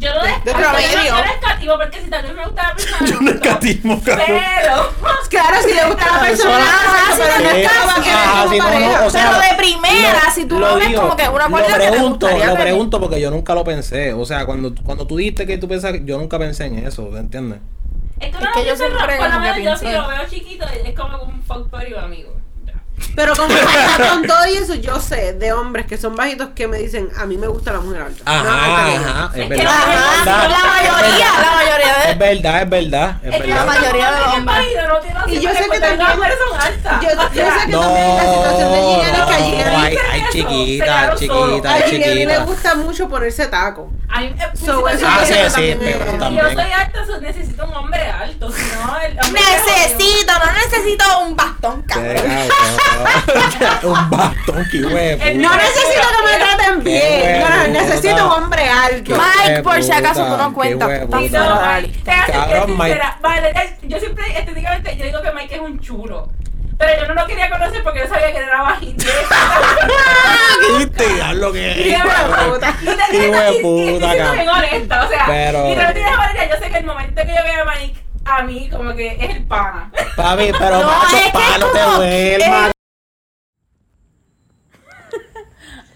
[0.00, 0.60] Yo lo de descarto.
[0.60, 1.04] promedio.
[1.04, 3.06] Yo lo escativo porque si también me gusta la persona.
[3.10, 4.02] Yo no escatimo.
[4.02, 4.92] Pero.
[5.28, 6.64] Claro, si le gusta la persona,
[7.12, 7.68] si no es que
[8.50, 11.48] si no, no, o sea, Pero de primera, si tú lo ves como que una
[11.48, 14.14] Lo que te pregunto, gustaría lo pregunto porque yo nunca lo pensé.
[14.14, 17.60] O sea, cuando, cuando tú dijiste que tú pensas, yo nunca pensé en eso, ¿entiendes?
[18.18, 20.08] Es que, Es uno que lo yo siempre por lo que menos yo si lo
[20.08, 22.39] veo chiquito, es como un fuck buddy amigo.
[23.16, 26.78] Pero con, con todo y eso, yo sé de hombres que son bajitos que me
[26.78, 28.22] dicen, a mí me gusta la mujer alta.
[28.24, 29.64] Ajá, No, alta ajá, Es es que verdad.
[29.64, 32.14] la- es Ajá, verdad, la mayoría, la mayoría Es de...
[32.26, 33.66] verdad, es verdad, es Es que la verdad.
[33.66, 34.66] mayoría de los hombres.
[35.26, 37.00] Y yo sé que también las mujeres son altas.
[37.02, 39.10] Yo, sé que No, también la situación de es que a
[41.72, 43.90] a le gusta mucho ponerse taco.
[44.20, 46.44] eh, So, eso Ah, sí, sí, también pero es- Si también.
[46.46, 48.50] yo soy alta, necesito un hombre alto.
[48.52, 52.14] Si no, el hombre Necesito, no necesito un bastón, cabrón.
[53.82, 55.22] Un bastón, qué huevo.
[55.24, 57.40] El- No necesito que me traten bien.
[57.40, 58.24] No, no, huevo, necesito puta.
[58.26, 59.12] un hombre alto.
[59.16, 61.18] Mike, por si acaso tú puta, no cuentas, de puta.
[62.32, 63.00] Cabrón, que Mike.
[63.54, 66.28] eh, yo siempre estéticamente yo digo que Mike es un chulo.
[66.78, 69.04] Pero yo no lo quería conocer porque yo sabía que él era bajito.
[70.96, 71.76] ¿Qué diablo que Y es?
[71.76, 76.70] de y de y- bien honesta, o sea, Pero- y no tienes manera, yo sé
[76.70, 79.90] que el momento que yo vea a Mike, a mí como que es el pana.
[80.16, 81.98] Papi, pero No, macho, es que pa, no te como-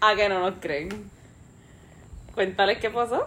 [0.06, 1.10] ¿A que no nos creen?
[2.34, 3.26] Cuéntales qué pasó.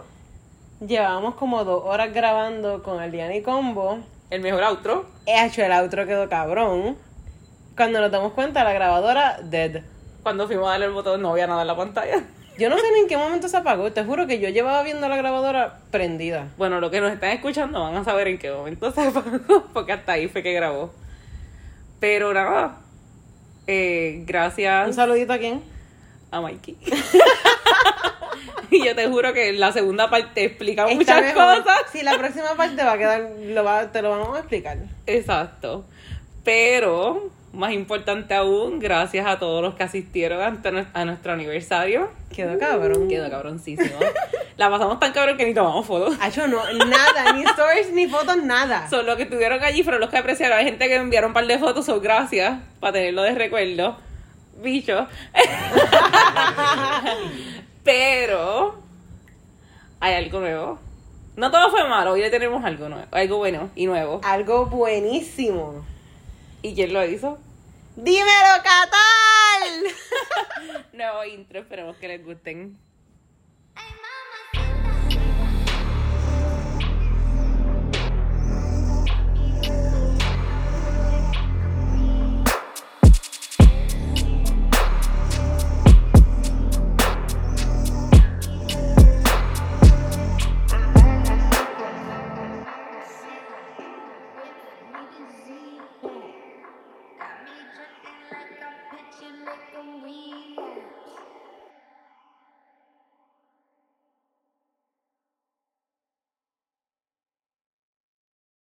[0.78, 3.98] Llevábamos como dos horas grabando con Aldiana y Combo.
[4.30, 5.06] El mejor outro.
[5.26, 6.96] He hecho el outro quedó cabrón.
[7.76, 9.82] Cuando nos damos cuenta, la grabadora dead.
[10.22, 12.22] Cuando fuimos a darle el botón no había nada en la pantalla.
[12.56, 13.90] Yo no sé ni en qué momento se apagó.
[13.90, 16.46] Te juro que yo llevaba viendo la grabadora prendida.
[16.58, 19.94] Bueno, los que nos están escuchando van a saber en qué momento se apagó, porque
[19.94, 20.94] hasta ahí fue que grabó.
[21.98, 22.76] Pero nada,
[23.66, 25.76] eh, Un gracias saludito a quién.
[26.30, 26.76] A Mikey.
[28.70, 31.62] y yo te juro que en la segunda parte explica Está muchas mejor.
[31.64, 31.78] cosas.
[31.92, 34.76] Sí, la próxima parte va a quedar, lo va- te lo vamos a explicar.
[35.06, 35.84] Exacto.
[36.44, 40.60] Pero, más importante aún, gracias a todos los que asistieron
[40.94, 42.10] a nuestro aniversario.
[42.34, 43.08] Quedó cabrón.
[43.08, 43.98] Quedó cabroncísimo.
[44.56, 46.16] La pasamos tan cabrón que ni tomamos fotos.
[46.20, 48.88] Hacho, no, nada, ni stories, ni fotos, nada.
[48.88, 50.58] Son los que estuvieron allí, fueron los que apreciaron.
[50.58, 53.96] Hay gente que me enviaron un par de fotos, son gracias, para tenerlo de recuerdo.
[54.60, 55.06] Bicho.
[57.84, 58.82] Pero
[60.00, 60.80] hay algo nuevo.
[61.36, 64.20] No todo fue malo, hoy le tenemos algo nuevo, algo bueno y nuevo.
[64.24, 65.84] Algo buenísimo.
[66.62, 67.38] ¿Y quién lo hizo?
[67.94, 69.94] ¡Dímelo, Catal!
[70.92, 72.76] Nuevo intro, esperemos que les gusten.